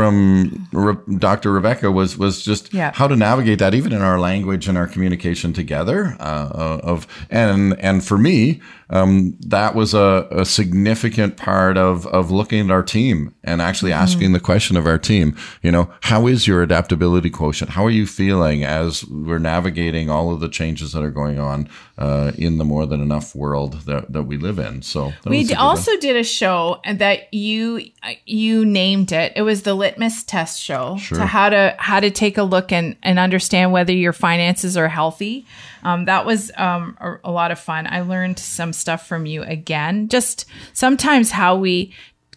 from 0.00 0.68
Re- 0.72 0.96
Dr. 1.18 1.52
Rebecca 1.52 1.90
was 1.92 2.18
was 2.18 2.42
just 2.44 2.74
Yeah. 2.74 2.90
how 2.94 3.06
to 3.08 3.14
navigate 3.16 3.58
that, 3.60 3.72
even 3.74 3.92
in 3.92 4.02
our 4.02 4.18
language 4.18 4.66
and 4.68 4.76
our 4.76 4.86
communication 4.88 5.52
together. 5.52 6.16
Uh, 6.20 6.80
of 6.82 7.06
and 7.30 7.78
and 7.80 8.04
for 8.04 8.18
me, 8.18 8.60
um, 8.90 9.36
that 9.40 9.74
was 9.76 9.94
a, 9.94 10.26
a 10.30 10.44
significant 10.44 11.36
part 11.36 11.76
of 11.78 12.06
of 12.08 12.30
looking 12.32 12.64
at 12.66 12.70
our 12.72 12.82
team 12.82 13.32
and 13.44 13.62
actually 13.62 13.86
Mm-hmm. 13.92 14.02
asking 14.02 14.32
the 14.32 14.40
question 14.40 14.76
of 14.76 14.86
our 14.86 14.98
team. 14.98 15.36
You 15.62 15.70
know, 15.70 15.88
how 16.00 16.26
is 16.26 16.46
your 16.48 16.62
adaptability 16.62 17.30
quotient? 17.30 17.70
How 17.70 17.84
are 17.84 17.90
you 18.00 18.06
feeling 18.06 18.64
as 18.64 19.04
we're 19.06 19.38
navigating 19.38 20.10
all 20.10 20.32
of 20.32 20.40
the 20.40 20.48
changes 20.48 20.92
that 20.92 21.02
are 21.04 21.10
going 21.12 21.38
on 21.38 21.68
uh, 21.98 22.32
in 22.36 22.58
the 22.58 22.64
more 22.64 22.86
than 22.86 23.00
enough 23.00 23.34
world 23.36 23.82
that 23.86 24.12
that 24.12 24.24
we 24.24 24.36
live 24.38 24.58
in? 24.58 24.82
So 24.82 24.95
was 25.04 25.14
we 25.26 25.38
a 25.40 25.42
d- 25.42 25.48
good 25.48 25.56
one. 25.56 25.66
also 25.66 25.96
did 25.98 26.16
a 26.16 26.24
show 26.24 26.80
that 26.92 27.32
you 27.32 27.80
you 28.26 28.64
named 28.64 29.12
it. 29.12 29.32
It 29.36 29.42
was 29.42 29.62
the 29.62 29.74
litmus 29.74 30.22
test 30.24 30.60
show 30.60 30.96
Sure. 30.98 31.18
to 31.18 31.26
how 31.26 31.48
to 31.50 31.74
how 31.78 32.00
to 32.00 32.10
take 32.10 32.38
a 32.38 32.42
look 32.42 32.72
and 32.72 32.96
and 33.02 33.18
understand 33.18 33.72
whether 33.72 33.92
your 33.92 34.12
finances 34.12 34.76
are 34.76 34.88
healthy. 34.88 35.46
Um, 35.82 36.06
that 36.06 36.26
was 36.26 36.50
um, 36.56 36.96
a, 37.00 37.16
a 37.24 37.30
lot 37.30 37.50
of 37.52 37.58
fun. 37.60 37.86
I 37.86 38.00
learned 38.00 38.38
some 38.38 38.72
stuff 38.72 39.06
from 39.06 39.24
you 39.26 39.42
again. 39.42 40.08
Just 40.08 40.44
sometimes 40.72 41.30
how 41.30 41.56
we 41.56 41.92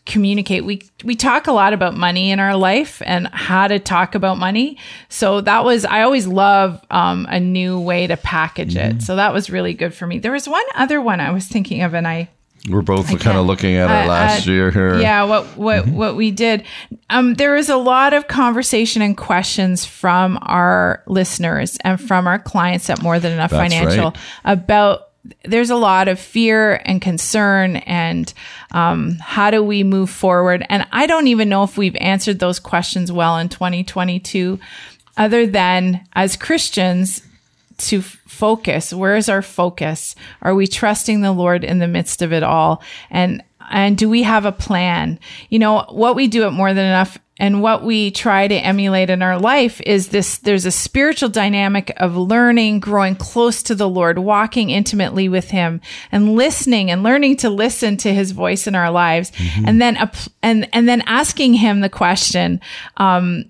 communicate. 0.06 0.66
We 0.66 0.82
we 1.04 1.16
talk 1.16 1.48
a 1.48 1.52
lot 1.52 1.74
about 1.74 1.96
money 1.96 2.32
in 2.32 2.40
our 2.40 2.56
life 2.56 3.02
and 3.06 3.28
how 3.28 3.68
to 3.68 3.78
talk 3.80 4.16
about 4.16 4.38
money. 4.38 4.78
So 5.08 5.42
that 5.42 5.64
was 5.64 5.86
I 5.86 6.02
always 6.02 6.26
love 6.28 6.84
um, 6.90 7.28
a 7.30 7.40
new 7.40 7.80
way 7.80 8.08
to 8.08 8.18
package 8.18 8.74
Mm-hmm. 8.76 8.98
it. 8.98 9.02
So 9.04 9.16
that 9.18 9.34
was 9.34 9.50
really 9.50 9.74
good 9.74 9.94
for 9.94 10.06
me. 10.08 10.20
There 10.20 10.32
was 10.32 10.48
one 10.48 10.66
other 10.76 11.00
one 11.02 11.20
I 11.20 11.32
was 11.32 11.46
thinking 11.48 11.82
of, 11.82 11.94
and 11.94 12.08
I 12.08 12.30
We're 12.70 12.82
both 12.82 13.08
kind 13.20 13.38
of 13.38 13.46
looking 13.46 13.76
at 13.76 13.90
uh, 13.90 14.06
it 14.06 14.08
last 14.08 14.48
uh, 14.48 14.52
year 14.52 14.72
here. 14.72 15.00
Yeah, 15.00 15.24
what 15.24 15.46
what 15.58 15.86
Mm-hmm. 15.86 15.96
what 15.96 16.16
we 16.16 16.32
did. 16.32 16.64
Um, 17.10 17.34
there 17.36 17.54
was 17.54 17.70
a 17.70 17.78
lot 17.78 18.14
of 18.14 18.28
conversation 18.28 19.02
and 19.02 19.18
questions 19.18 19.86
from 19.86 20.38
our 20.42 21.04
listeners 21.08 21.78
and 21.84 22.00
from 22.00 22.28
our 22.28 22.38
clients 22.40 22.90
at 22.90 23.02
More 23.02 23.20
Than 23.20 23.32
Enough 23.32 23.52
That's 23.52 23.74
Financial 23.74 24.12
right. 24.12 24.18
about. 24.46 25.08
There's 25.44 25.70
a 25.70 25.76
lot 25.76 26.08
of 26.08 26.18
fear 26.20 26.82
and 26.86 27.02
concern, 27.02 27.76
and 27.78 28.34
um, 28.72 29.18
how 29.20 29.52
do 29.52 29.62
we 29.62 29.84
move 29.84 30.10
forward? 30.10 30.66
And 30.70 30.88
I 30.92 31.08
don't 31.08 31.28
even 31.28 31.50
know 31.50 31.64
if 31.64 31.78
we've 31.78 31.96
answered 31.98 32.40
those 32.40 32.58
questions 32.58 33.12
well 33.12 33.38
in 33.38 33.50
2022, 33.50 34.60
other 35.18 35.46
than 35.46 36.02
as 36.14 36.36
Christians, 36.38 37.22
to 37.80 38.02
focus. 38.02 38.94
Where 38.94 39.16
is 39.16 39.30
our 39.30 39.42
focus? 39.42 40.16
Are 40.42 40.56
we 40.56 40.68
trusting 40.68 41.22
the 41.22 41.32
lord 41.32 41.64
in 41.64 41.80
the 41.80 41.88
midst 41.88 42.22
of 42.22 42.34
it 42.34 42.44
all? 42.44 42.82
And 43.10 43.44
and 43.72 43.98
do 43.98 44.10
we 44.10 44.24
have 44.24 44.46
a 44.46 44.52
plan? 44.52 45.20
You 45.50 45.60
know 45.60 45.86
what 45.90 46.16
we 46.16 46.28
do 46.28 46.44
at 46.44 46.54
more 46.54 46.74
than 46.74 46.86
enough 46.86 47.18
and 47.40 47.62
what 47.62 47.84
we 47.84 48.12
try 48.12 48.48
to 48.48 48.56
emulate 48.56 49.10
in 49.10 49.22
our 49.22 49.40
life 49.40 49.80
is 49.82 50.10
this 50.10 50.40
there's 50.40 50.66
a 50.66 50.72
spiritual 50.72 51.30
dynamic 51.30 51.94
of 51.98 52.18
learning 52.18 52.82
growing 52.82 53.16
close 53.16 53.64
to 53.64 53.74
the 53.74 53.88
lord 53.88 54.20
walking 54.20 54.70
intimately 54.70 55.30
with 55.30 55.50
him 55.50 55.80
and 56.12 56.36
listening 56.36 56.92
and 56.92 57.02
learning 57.02 57.38
to 57.38 57.50
listen 57.50 57.96
to 57.98 58.14
his 58.14 58.32
voice 58.32 58.68
in 58.68 58.76
our 58.76 58.92
lives. 58.92 59.32
And 59.66 59.82
then 59.82 59.98
and 60.44 60.70
and 60.74 60.88
then 60.88 61.02
asking 61.02 61.54
him 61.54 61.80
the 61.80 61.90
question 61.90 62.60
um 62.98 63.46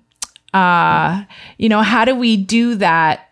uh 0.54 1.24
you 1.58 1.68
know 1.68 1.82
how 1.82 2.04
do 2.04 2.14
we 2.14 2.36
do 2.36 2.76
that 2.76 3.29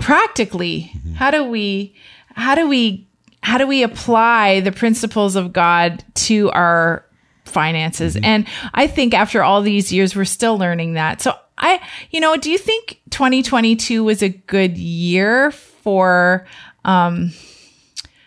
practically 0.00 0.92
how 1.16 1.30
do 1.30 1.44
we 1.44 1.94
how 2.34 2.54
do 2.54 2.68
we 2.68 3.06
how 3.42 3.58
do 3.58 3.66
we 3.66 3.82
apply 3.82 4.60
the 4.60 4.72
principles 4.72 5.36
of 5.36 5.52
god 5.52 6.04
to 6.14 6.50
our 6.50 7.04
finances? 7.44 8.16
And 8.22 8.46
i 8.74 8.86
think 8.86 9.14
after 9.14 9.42
all 9.42 9.62
these 9.62 9.92
years 9.92 10.14
we're 10.14 10.24
still 10.24 10.58
learning 10.58 10.94
that. 10.94 11.22
So 11.22 11.34
i 11.58 11.80
you 12.10 12.20
know 12.20 12.36
do 12.36 12.50
you 12.50 12.58
think 12.58 13.00
2022 13.10 14.04
was 14.04 14.22
a 14.22 14.28
good 14.28 14.76
year 14.76 15.50
for 15.50 16.46
um 16.84 17.32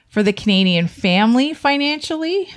for 0.09 0.23
the 0.23 0.33
canadian 0.33 0.87
family 0.87 1.53
financially? 1.53 2.49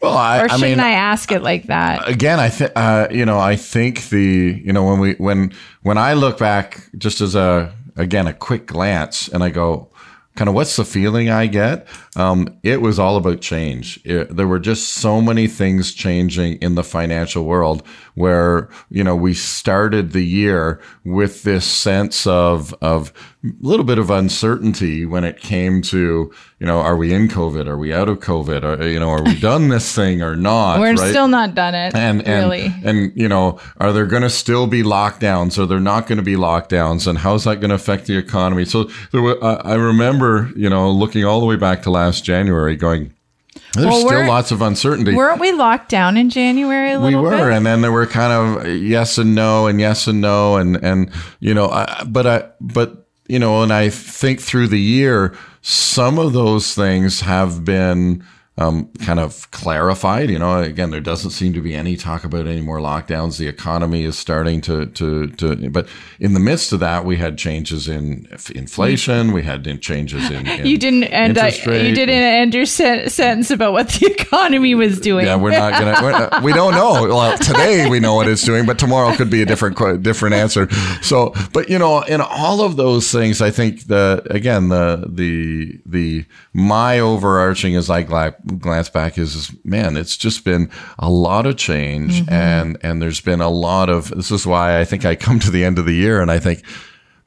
Well, 0.00 0.16
I, 0.16 0.42
or 0.42 0.48
shouldn't 0.48 0.62
mean, 0.62 0.80
I 0.80 0.90
ask 0.90 1.32
it 1.32 1.42
like 1.42 1.64
that? 1.64 2.06
again, 2.08 2.38
I 2.38 2.50
think 2.50 2.72
uh, 2.76 3.08
you 3.10 3.24
know, 3.24 3.38
I 3.38 3.56
think 3.56 4.08
the 4.10 4.60
you 4.62 4.72
know 4.72 4.84
when 4.84 5.00
we 5.00 5.14
when 5.14 5.52
when 5.82 5.96
I 5.96 6.12
look 6.12 6.38
back 6.38 6.90
just 6.98 7.20
as 7.20 7.34
a 7.34 7.72
again 7.96 8.26
a 8.26 8.32
quick 8.32 8.66
glance 8.66 9.28
and 9.28 9.42
I 9.42 9.50
go, 9.50 9.90
kind 10.36 10.48
of 10.48 10.54
what's 10.54 10.76
the 10.76 10.84
feeling 10.84 11.30
I 11.30 11.46
get? 11.46 11.88
Um, 12.16 12.58
it 12.62 12.80
was 12.80 12.98
all 12.98 13.16
about 13.16 13.42
change. 13.42 14.00
It, 14.04 14.34
there 14.34 14.48
were 14.48 14.58
just 14.58 14.94
so 14.94 15.20
many 15.20 15.46
things 15.46 15.92
changing 15.92 16.54
in 16.54 16.74
the 16.74 16.82
financial 16.82 17.44
world 17.44 17.82
where 18.14 18.70
you 18.88 19.04
know 19.04 19.14
we 19.14 19.34
started 19.34 20.12
the 20.12 20.24
year 20.24 20.80
with 21.04 21.42
this 21.42 21.66
sense 21.66 22.26
of 22.26 22.74
of 22.80 23.12
a 23.44 23.48
little 23.60 23.84
bit 23.84 23.98
of 23.98 24.10
uncertainty 24.10 25.04
when 25.04 25.22
it 25.22 25.38
came 25.40 25.82
to 25.82 26.32
you 26.58 26.66
know 26.66 26.78
are 26.78 26.96
we 26.96 27.12
in 27.12 27.28
COVID? 27.28 27.66
Are 27.66 27.76
we 27.76 27.92
out 27.92 28.08
of 28.08 28.20
COVID? 28.20 28.62
Are, 28.64 28.88
you 28.88 28.98
know 28.98 29.10
are 29.10 29.22
we 29.22 29.38
done 29.38 29.68
this 29.76 29.94
thing 29.94 30.22
or 30.22 30.34
not? 30.34 30.80
We're 30.80 30.94
right? 30.94 31.10
still 31.10 31.28
not 31.28 31.54
done 31.54 31.74
it. 31.74 31.94
and 31.94 32.26
and 32.26 32.44
really. 32.44 32.74
and 32.82 33.12
you 33.14 33.28
know 33.28 33.60
are 33.76 33.92
there 33.92 34.06
going 34.06 34.22
to 34.22 34.30
still 34.30 34.66
be 34.66 34.82
lockdowns 34.82 35.58
or 35.58 35.66
they're 35.66 35.80
not 35.80 36.06
going 36.06 36.16
to 36.16 36.24
be 36.24 36.36
lockdowns 36.36 37.06
and 37.06 37.18
how's 37.18 37.44
that 37.44 37.60
going 37.60 37.68
to 37.68 37.74
affect 37.74 38.06
the 38.06 38.16
economy 38.16 38.64
so 38.64 38.84
there 39.12 39.20
were, 39.22 39.42
uh, 39.42 39.60
i 39.64 39.74
remember 39.74 40.50
you 40.56 40.70
know 40.70 40.90
looking 40.90 41.24
all 41.24 41.40
the 41.40 41.46
way 41.46 41.56
back 41.56 41.82
to 41.82 41.90
last 41.90 42.05
january 42.20 42.76
going 42.76 43.12
there's 43.72 43.86
Well, 43.86 44.06
still 44.06 44.26
lots 44.26 44.52
of 44.52 44.62
uncertainty 44.62 45.14
Weren't 45.14 45.40
we 45.40 45.52
locked 45.52 45.90
down 45.90 46.16
in 46.16 46.30
January 46.30 46.92
a 46.92 47.00
we 47.00 47.14
were 47.14 47.30
bit? 47.30 47.52
and 47.52 47.66
then 47.66 47.80
there 47.82 47.92
were 47.92 48.06
kind 48.06 48.32
of 48.32 48.66
yes 48.68 49.18
and 49.18 49.34
no 49.34 49.66
and 49.66 49.80
yes 49.80 50.06
and 50.06 50.20
no 50.20 50.56
and 50.56 50.76
and 50.82 51.10
you 51.40 51.52
know 51.52 51.68
I, 51.68 52.04
but 52.06 52.26
i 52.26 52.44
but 52.60 53.06
you 53.28 53.38
know 53.38 53.62
and 53.62 53.72
i 53.72 53.88
think 53.90 54.40
through 54.40 54.68
the 54.68 54.80
year 54.80 55.34
some 55.62 56.18
of 56.18 56.32
those 56.32 56.74
things 56.74 57.20
have 57.20 57.64
been 57.64 58.24
um, 58.58 58.88
kind 59.04 59.20
of 59.20 59.50
clarified. 59.50 60.30
You 60.30 60.38
know, 60.38 60.60
again, 60.60 60.90
there 60.90 61.00
doesn't 61.00 61.30
seem 61.30 61.52
to 61.52 61.60
be 61.60 61.74
any 61.74 61.96
talk 61.96 62.24
about 62.24 62.46
any 62.46 62.62
more 62.62 62.78
lockdowns. 62.78 63.36
The 63.36 63.48
economy 63.48 64.04
is 64.04 64.18
starting 64.18 64.62
to 64.62 64.86
to 64.86 65.26
to. 65.28 65.70
But 65.70 65.88
in 66.20 66.32
the 66.32 66.40
midst 66.40 66.72
of 66.72 66.80
that, 66.80 67.04
we 67.04 67.16
had 67.16 67.36
changes 67.36 67.86
in 67.86 68.26
inflation. 68.54 69.32
We 69.32 69.42
had 69.42 69.66
changes 69.82 70.30
in, 70.30 70.46
in 70.46 70.66
you 70.66 70.78
didn't 70.78 71.04
end. 71.04 71.36
I, 71.38 71.48
you 71.48 71.94
didn't 71.94 72.14
end 72.14 72.54
your 72.54 72.64
sen- 72.64 73.10
sentence 73.10 73.50
about 73.50 73.72
what 73.72 73.90
the 73.90 74.06
economy 74.18 74.74
was 74.74 75.00
doing. 75.00 75.26
Yeah, 75.26 75.36
we're 75.36 75.50
not 75.50 75.72
gonna. 75.72 75.98
We're 76.02 76.12
not, 76.12 76.42
we 76.42 76.52
don't 76.54 76.72
know. 76.72 77.06
Well, 77.08 77.36
today 77.38 77.90
we 77.90 78.00
know 78.00 78.14
what 78.14 78.26
it's 78.26 78.44
doing, 78.44 78.64
but 78.64 78.78
tomorrow 78.78 79.14
could 79.16 79.30
be 79.30 79.42
a 79.42 79.46
different 79.46 80.02
different 80.02 80.34
answer. 80.34 80.70
So, 81.02 81.34
but 81.52 81.68
you 81.68 81.78
know, 81.78 82.00
in 82.02 82.22
all 82.22 82.62
of 82.62 82.76
those 82.76 83.12
things, 83.12 83.42
I 83.42 83.50
think 83.50 83.86
the 83.88 84.26
again 84.30 84.70
the 84.70 85.04
the 85.06 85.78
the 85.84 86.24
my 86.54 87.00
overarching 87.00 87.74
is 87.74 87.88
gla- 87.88 88.34
glance 88.58 88.88
back 88.88 89.18
is, 89.18 89.34
is 89.34 89.64
man, 89.64 89.96
it's 89.96 90.16
just 90.16 90.44
been 90.44 90.70
a 90.98 91.10
lot 91.10 91.46
of 91.46 91.56
change, 91.56 92.22
mm-hmm. 92.22 92.32
and 92.32 92.78
and 92.82 93.02
there's 93.02 93.20
been 93.20 93.40
a 93.40 93.50
lot 93.50 93.88
of. 93.88 94.08
This 94.10 94.30
is 94.30 94.46
why 94.46 94.80
I 94.80 94.84
think 94.84 95.04
I 95.04 95.16
come 95.16 95.38
to 95.40 95.50
the 95.50 95.64
end 95.64 95.78
of 95.78 95.86
the 95.86 95.94
year 95.94 96.20
and 96.20 96.30
I 96.30 96.38
think. 96.38 96.62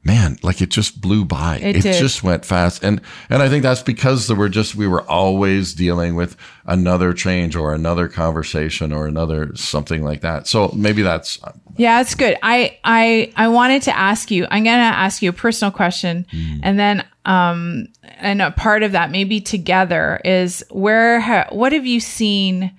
Man, 0.02 0.38
like 0.44 0.62
it 0.62 0.70
just 0.70 1.02
blew 1.02 1.26
by. 1.26 1.58
It 1.58 1.86
It, 1.86 2.00
just 2.00 2.24
went 2.24 2.46
fast, 2.46 2.84
and 2.86 3.02
and 3.30 3.44
I 3.44 3.50
think 3.50 3.64
that's 3.64 3.84
because 3.84 4.28
there 4.28 4.38
were 4.38 4.48
just 4.48 4.74
we 4.74 4.88
were 4.88 5.02
always 5.10 5.74
dealing 5.74 6.16
with 6.16 6.38
another 6.66 7.12
change 7.12 7.54
or 7.56 7.74
another 7.74 8.08
conversation 8.08 8.94
or 8.94 9.08
another 9.08 9.54
something 9.56 10.02
like 10.02 10.22
that. 10.22 10.48
So 10.48 10.72
maybe 10.74 11.02
that's 11.02 11.38
Yeah, 11.76 11.98
that's 11.98 12.16
good. 12.16 12.38
I 12.42 12.78
I 12.86 13.34
I 13.36 13.50
wanted 13.50 13.82
to 13.84 13.98
ask 13.98 14.32
you. 14.32 14.48
I'm 14.50 14.64
gonna 14.64 14.78
ask 14.84 15.22
you 15.22 15.30
a 15.32 15.34
personal 15.34 15.72
question, 15.72 16.26
Mm. 16.34 16.60
and 16.64 16.80
then 16.80 17.04
um 17.26 17.88
and 18.22 18.42
a 18.42 18.52
part 18.52 18.84
of 18.84 18.94
that 18.94 19.12
maybe 19.12 19.42
together 19.42 20.22
is 20.24 20.64
where 20.70 21.20
ha- 21.20 21.48
what 21.52 21.74
have 21.74 21.86
you 21.86 22.00
seen 22.00 22.72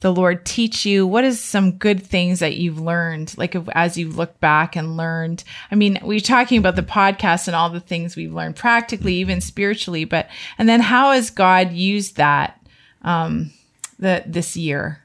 the 0.00 0.12
Lord 0.12 0.44
teach 0.44 0.84
you? 0.84 1.06
What 1.06 1.24
is 1.24 1.40
some 1.40 1.72
good 1.72 2.02
things 2.02 2.40
that 2.40 2.56
you've 2.56 2.80
learned, 2.80 3.34
like 3.36 3.56
as 3.72 3.96
you've 3.96 4.16
looked 4.16 4.40
back 4.40 4.76
and 4.76 4.96
learned? 4.96 5.44
I 5.70 5.74
mean, 5.74 5.98
we're 6.02 6.20
talking 6.20 6.58
about 6.58 6.76
the 6.76 6.82
podcast 6.82 7.46
and 7.46 7.56
all 7.56 7.70
the 7.70 7.80
things 7.80 8.16
we've 8.16 8.34
learned 8.34 8.56
practically, 8.56 9.14
even 9.14 9.40
spiritually, 9.40 10.04
but 10.04 10.28
and 10.58 10.68
then 10.68 10.80
how 10.80 11.12
has 11.12 11.30
God 11.30 11.72
used 11.72 12.16
that 12.16 12.60
um 13.02 13.52
the 13.98 14.22
this 14.26 14.56
year 14.56 15.02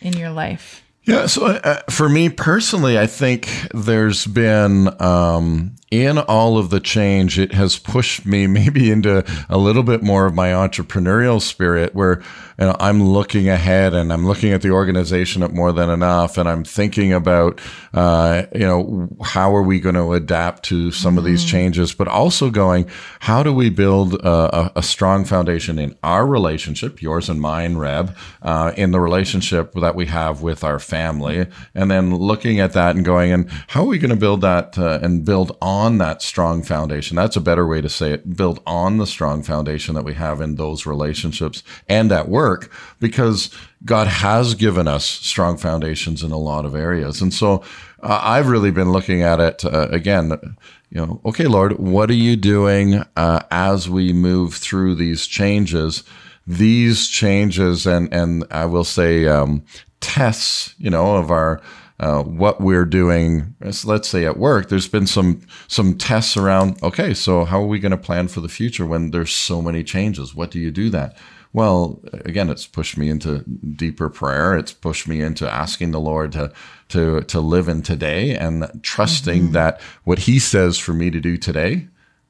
in 0.00 0.12
your 0.14 0.30
life? 0.30 0.84
Yeah. 1.04 1.26
So 1.26 1.46
uh, 1.46 1.82
for 1.90 2.08
me 2.08 2.30
personally, 2.30 2.98
I 2.98 3.06
think 3.06 3.48
there's 3.74 4.26
been, 4.26 4.88
um, 5.02 5.76
in 6.02 6.18
all 6.18 6.58
of 6.58 6.70
the 6.70 6.80
change, 6.80 7.38
it 7.38 7.52
has 7.52 7.78
pushed 7.78 8.26
me 8.26 8.46
maybe 8.54 8.90
into 8.90 9.24
a 9.48 9.58
little 9.58 9.82
bit 9.82 10.02
more 10.02 10.26
of 10.26 10.34
my 10.34 10.50
entrepreneurial 10.50 11.40
spirit 11.40 11.94
where 11.94 12.22
you 12.58 12.66
know, 12.66 12.76
I'm 12.78 13.02
looking 13.02 13.48
ahead 13.48 13.94
and 13.94 14.12
I'm 14.12 14.26
looking 14.26 14.52
at 14.52 14.62
the 14.62 14.70
organization 14.70 15.42
at 15.42 15.52
more 15.52 15.72
than 15.72 15.90
enough. 15.90 16.38
And 16.38 16.48
I'm 16.48 16.62
thinking 16.64 17.12
about, 17.12 17.60
uh, 17.92 18.44
you 18.54 18.60
know, 18.60 19.08
how 19.24 19.54
are 19.56 19.62
we 19.62 19.80
going 19.80 19.96
to 19.96 20.12
adapt 20.12 20.62
to 20.66 20.92
some 20.92 21.18
of 21.18 21.24
these 21.24 21.44
changes, 21.44 21.92
but 21.92 22.06
also 22.06 22.50
going, 22.50 22.88
how 23.20 23.42
do 23.42 23.52
we 23.52 23.70
build 23.70 24.14
a, 24.14 24.56
a, 24.56 24.72
a 24.76 24.82
strong 24.82 25.24
foundation 25.24 25.78
in 25.78 25.96
our 26.04 26.26
relationship, 26.26 27.02
yours 27.02 27.28
and 27.28 27.40
mine, 27.40 27.76
Reb, 27.76 28.16
uh, 28.42 28.72
in 28.76 28.92
the 28.92 29.00
relationship 29.00 29.72
that 29.74 29.96
we 29.96 30.06
have 30.06 30.42
with 30.42 30.62
our 30.62 30.78
family, 30.78 31.46
and 31.74 31.90
then 31.90 32.14
looking 32.14 32.60
at 32.60 32.72
that 32.74 32.94
and 32.94 33.04
going, 33.04 33.32
and 33.32 33.50
how 33.68 33.82
are 33.82 33.88
we 33.88 33.98
going 33.98 34.10
to 34.10 34.16
build 34.16 34.42
that 34.42 34.78
uh, 34.78 35.00
and 35.02 35.24
build 35.24 35.56
on 35.60 35.83
that 35.98 36.22
strong 36.22 36.62
foundation? 36.62 37.16
That's 37.16 37.36
a 37.36 37.40
better 37.40 37.66
way 37.66 37.80
to 37.80 37.88
say 37.88 38.12
it. 38.12 38.36
Build 38.36 38.60
on 38.66 38.98
the 38.98 39.06
strong 39.06 39.42
foundation 39.42 39.94
that 39.94 40.04
we 40.04 40.14
have 40.14 40.40
in 40.40 40.56
those 40.56 40.86
relationships 40.86 41.62
and 41.88 42.10
at 42.12 42.28
work, 42.28 42.70
because 43.00 43.50
God 43.84 44.06
has 44.06 44.54
given 44.54 44.88
us 44.88 45.04
strong 45.04 45.56
foundations 45.56 46.22
in 46.22 46.32
a 46.32 46.38
lot 46.38 46.64
of 46.64 46.74
areas, 46.74 47.20
and 47.20 47.32
so 47.32 47.62
uh, 48.02 48.20
I've 48.22 48.48
really 48.48 48.70
been 48.70 48.92
looking 48.92 49.22
at 49.22 49.40
it 49.40 49.64
uh, 49.64 49.88
again 49.90 50.56
you 50.94 51.04
know, 51.04 51.20
okay, 51.24 51.46
Lord, 51.46 51.72
what 51.80 52.08
are 52.08 52.14
you 52.14 52.36
doing 52.36 53.02
uh, 53.16 53.40
as 53.50 53.90
we 53.90 54.12
move 54.12 54.54
through 54.54 54.94
these 54.94 55.26
changes? 55.26 56.04
These 56.46 57.08
changes, 57.08 57.84
and 57.84 58.12
and 58.14 58.44
I 58.50 58.66
will 58.66 58.84
say 58.84 59.26
um, 59.26 59.64
tests, 60.00 60.74
you 60.78 60.90
know, 60.90 61.16
of 61.16 61.32
our 61.32 61.60
uh, 62.04 62.22
what 62.22 62.60
we're 62.60 62.84
doing. 62.84 63.54
Let's 63.84 64.08
say 64.08 64.26
at 64.26 64.36
work, 64.36 64.68
there's 64.68 64.88
been 64.88 65.06
some 65.06 65.40
some 65.68 65.96
tests 65.96 66.36
around. 66.36 66.82
Okay, 66.82 67.14
so 67.14 67.44
how 67.44 67.62
are 67.62 67.66
we 67.66 67.78
going 67.78 67.98
to 67.98 68.06
plan 68.06 68.28
for 68.28 68.42
the 68.42 68.48
future 68.48 68.86
when 68.86 69.10
there's 69.10 69.34
so 69.34 69.62
many 69.62 69.82
changes? 69.82 70.34
What 70.34 70.50
do 70.50 70.58
you 70.58 70.70
do 70.70 70.90
that? 70.90 71.16
Well, 71.54 72.00
again, 72.24 72.50
it's 72.50 72.66
pushed 72.66 72.98
me 72.98 73.08
into 73.08 73.38
deeper 73.76 74.10
prayer. 74.10 74.58
It's 74.58 74.72
pushed 74.72 75.08
me 75.08 75.22
into 75.22 75.48
asking 75.48 75.92
the 75.92 76.00
Lord 76.00 76.32
to 76.32 76.52
to 76.88 77.22
to 77.22 77.40
live 77.40 77.68
in 77.68 77.80
today 77.82 78.36
and 78.36 78.80
trusting 78.82 79.52
that 79.52 79.80
what 80.04 80.18
He 80.18 80.38
says 80.38 80.78
for 80.78 80.92
me 80.92 81.10
to 81.10 81.20
do 81.20 81.36
today, 81.38 81.86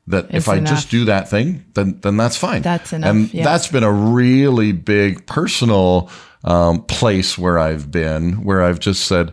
that 0.06 0.26
It's 0.26 0.34
if 0.46 0.48
I 0.48 0.56
enough. 0.58 0.74
just 0.74 0.90
do 0.90 1.04
that 1.06 1.28
thing, 1.28 1.64
then 1.74 1.98
then 2.02 2.16
that's 2.16 2.36
fine. 2.36 2.62
That's 2.62 2.92
enough, 2.92 3.10
And 3.10 3.34
yeah. 3.34 3.44
that's 3.44 3.68
been 3.68 3.84
a 3.84 3.92
really 3.92 4.72
big 4.72 5.26
personal 5.26 6.10
um, 6.44 6.84
place 6.84 7.38
where 7.38 7.58
I've 7.58 7.90
been, 7.90 8.44
where 8.44 8.62
I've 8.62 8.78
just 8.78 9.06
said, 9.06 9.32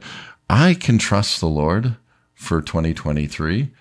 I 0.51 0.73
can 0.73 0.97
trust 0.97 1.39
the 1.39 1.47
Lord 1.47 1.95
for 2.33 2.61
2023 2.61 3.71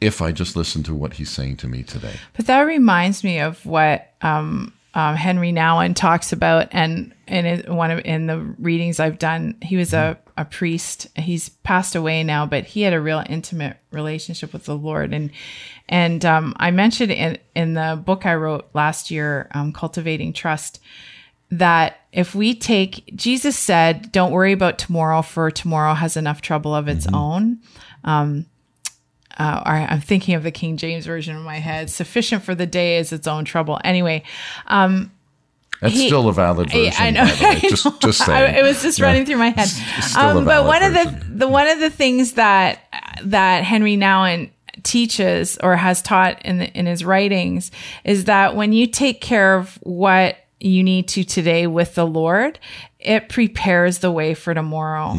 if 0.00 0.22
I 0.22 0.32
just 0.32 0.56
listen 0.56 0.82
to 0.84 0.94
what 0.94 1.14
He's 1.14 1.28
saying 1.28 1.58
to 1.58 1.68
me 1.68 1.82
today. 1.82 2.14
But 2.34 2.46
that 2.46 2.62
reminds 2.62 3.22
me 3.22 3.40
of 3.40 3.66
what 3.66 4.14
um, 4.22 4.72
um, 4.94 5.16
Henri 5.16 5.52
Nouwen 5.52 5.94
talks 5.94 6.32
about, 6.32 6.68
and 6.72 7.12
in 7.26 7.76
one 7.76 7.90
of 7.90 8.00
in 8.06 8.26
the 8.26 8.38
readings 8.38 8.98
I've 8.98 9.18
done, 9.18 9.58
he 9.60 9.76
was 9.76 9.92
a, 9.92 10.18
a 10.38 10.46
priest. 10.46 11.08
He's 11.14 11.50
passed 11.50 11.94
away 11.94 12.24
now, 12.24 12.46
but 12.46 12.64
he 12.64 12.80
had 12.80 12.94
a 12.94 13.00
real 13.00 13.22
intimate 13.28 13.76
relationship 13.90 14.54
with 14.54 14.64
the 14.64 14.78
Lord, 14.78 15.12
and 15.12 15.30
and 15.90 16.24
um, 16.24 16.54
I 16.56 16.70
mentioned 16.70 17.12
in 17.12 17.36
in 17.54 17.74
the 17.74 18.00
book 18.02 18.24
I 18.24 18.34
wrote 18.34 18.70
last 18.72 19.10
year, 19.10 19.50
um, 19.52 19.74
cultivating 19.74 20.32
trust. 20.32 20.80
That 21.50 21.98
if 22.12 22.34
we 22.34 22.54
take, 22.54 23.12
Jesus 23.16 23.56
said, 23.58 24.12
don't 24.12 24.30
worry 24.32 24.52
about 24.52 24.78
tomorrow, 24.78 25.22
for 25.22 25.50
tomorrow 25.50 25.94
has 25.94 26.16
enough 26.16 26.40
trouble 26.42 26.74
of 26.74 26.86
its 26.88 27.06
own 27.12 27.58
uh, 29.38 29.62
or 29.64 29.72
I'm 29.72 30.00
thinking 30.00 30.34
of 30.34 30.42
the 30.42 30.50
King 30.50 30.76
James 30.76 31.06
version 31.06 31.34
in 31.36 31.42
my 31.42 31.56
head. 31.58 31.88
Sufficient 31.88 32.42
for 32.42 32.54
the 32.54 32.66
day 32.66 32.98
is 32.98 33.12
its 33.12 33.26
own 33.26 33.44
trouble. 33.44 33.80
Anyway, 33.84 34.22
That's 34.68 35.94
He- 35.94 36.08
still 36.08 36.28
a 36.28 36.32
valid 36.32 36.70
version. 36.70 36.92
I 36.98 37.10
know. 37.10 37.24
by 37.24 37.30
the 37.34 37.44
way. 37.44 37.50
I 37.56 37.60
Just, 37.60 37.84
know. 37.86 37.96
just 38.00 38.20
I- 38.22 38.26
saying. 38.26 38.54
it 38.56 38.62
was 38.62 38.82
just 38.82 38.98
Yeah. 38.98 39.06
running 39.06 39.24
through 39.24 39.38
my 39.38 39.48
head. 39.48 39.68
It's 39.96 40.10
still 40.10 40.22
a 40.22 40.36
Um, 40.38 40.44
but 40.44 40.66
one 40.66 40.82
of 40.82 40.92
the, 40.92 41.24
the 41.36 41.48
one 41.48 41.68
of 41.68 41.78
the 41.80 41.90
things 41.90 42.32
that 42.32 42.80
that 43.24 43.64
Henri 43.64 43.96
Nouwen 43.96 44.50
teaches 44.82 45.56
or 45.62 45.76
has 45.76 46.02
taught 46.02 46.42
in 46.44 46.58
the, 46.58 46.66
in 46.72 46.86
his 46.86 47.04
writings 47.04 47.70
is 48.04 48.24
that 48.26 48.56
when 48.56 48.72
you 48.72 48.86
take 48.86 49.20
care 49.20 49.56
of 49.56 49.76
what 49.82 50.36
you 50.60 50.82
need 50.82 51.08
to 51.08 51.24
today 51.24 51.66
with 51.66 51.94
the 51.94 52.06
Lord, 52.06 52.58
it 52.98 53.28
prepares 53.28 53.98
the 53.98 54.12
way 54.12 54.34
for 54.34 54.54
tomorrow. 54.54 55.14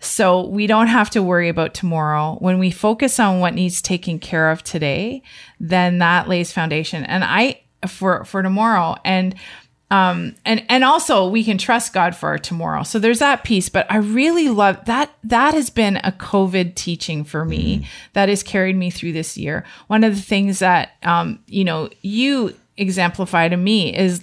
So 0.00 0.46
we 0.46 0.66
don't 0.66 0.88
have 0.88 1.10
to 1.10 1.22
worry 1.22 1.48
about 1.48 1.74
tomorrow. 1.74 2.36
When 2.40 2.58
we 2.58 2.70
focus 2.70 3.18
on 3.18 3.40
what 3.40 3.54
needs 3.54 3.80
taken 3.80 4.18
care 4.18 4.50
of 4.50 4.62
today, 4.62 5.22
then 5.58 5.98
that 5.98 6.28
lays 6.28 6.52
foundation. 6.52 7.04
And 7.04 7.24
I 7.24 7.60
for 7.86 8.24
for 8.24 8.42
tomorrow 8.42 8.96
and 9.04 9.34
um 9.90 10.34
and 10.44 10.64
and 10.68 10.82
also 10.82 11.28
we 11.28 11.44
can 11.44 11.58
trust 11.58 11.92
god 11.92 12.16
for 12.16 12.30
our 12.30 12.38
tomorrow 12.38 12.82
so 12.82 12.98
there's 12.98 13.20
that 13.20 13.44
piece 13.44 13.68
but 13.68 13.86
i 13.90 13.96
really 13.96 14.48
love 14.48 14.82
that 14.86 15.10
that 15.22 15.54
has 15.54 15.70
been 15.70 15.96
a 15.98 16.10
covid 16.10 16.74
teaching 16.74 17.22
for 17.22 17.44
me 17.44 17.86
that 18.12 18.28
has 18.28 18.42
carried 18.42 18.74
me 18.74 18.90
through 18.90 19.12
this 19.12 19.36
year 19.36 19.64
one 19.86 20.02
of 20.02 20.16
the 20.16 20.22
things 20.22 20.58
that 20.58 20.92
um 21.04 21.38
you 21.46 21.64
know 21.64 21.88
you 22.02 22.52
exemplify 22.76 23.48
to 23.48 23.56
me 23.56 23.94
is 23.94 24.20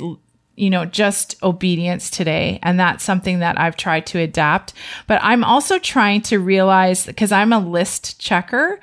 you 0.55 0.69
know 0.69 0.85
just 0.85 1.41
obedience 1.41 2.09
today. 2.09 2.59
And 2.61 2.79
that's 2.79 3.03
something 3.03 3.39
that 3.39 3.59
i've 3.59 3.75
tried 3.75 4.05
to 4.07 4.19
adapt. 4.19 4.73
But 5.07 5.19
i'm 5.23 5.43
also 5.43 5.79
trying 5.79 6.21
to 6.23 6.39
realize 6.39 7.05
because 7.05 7.31
i'm 7.31 7.53
a 7.53 7.59
list 7.59 8.19
checker. 8.19 8.79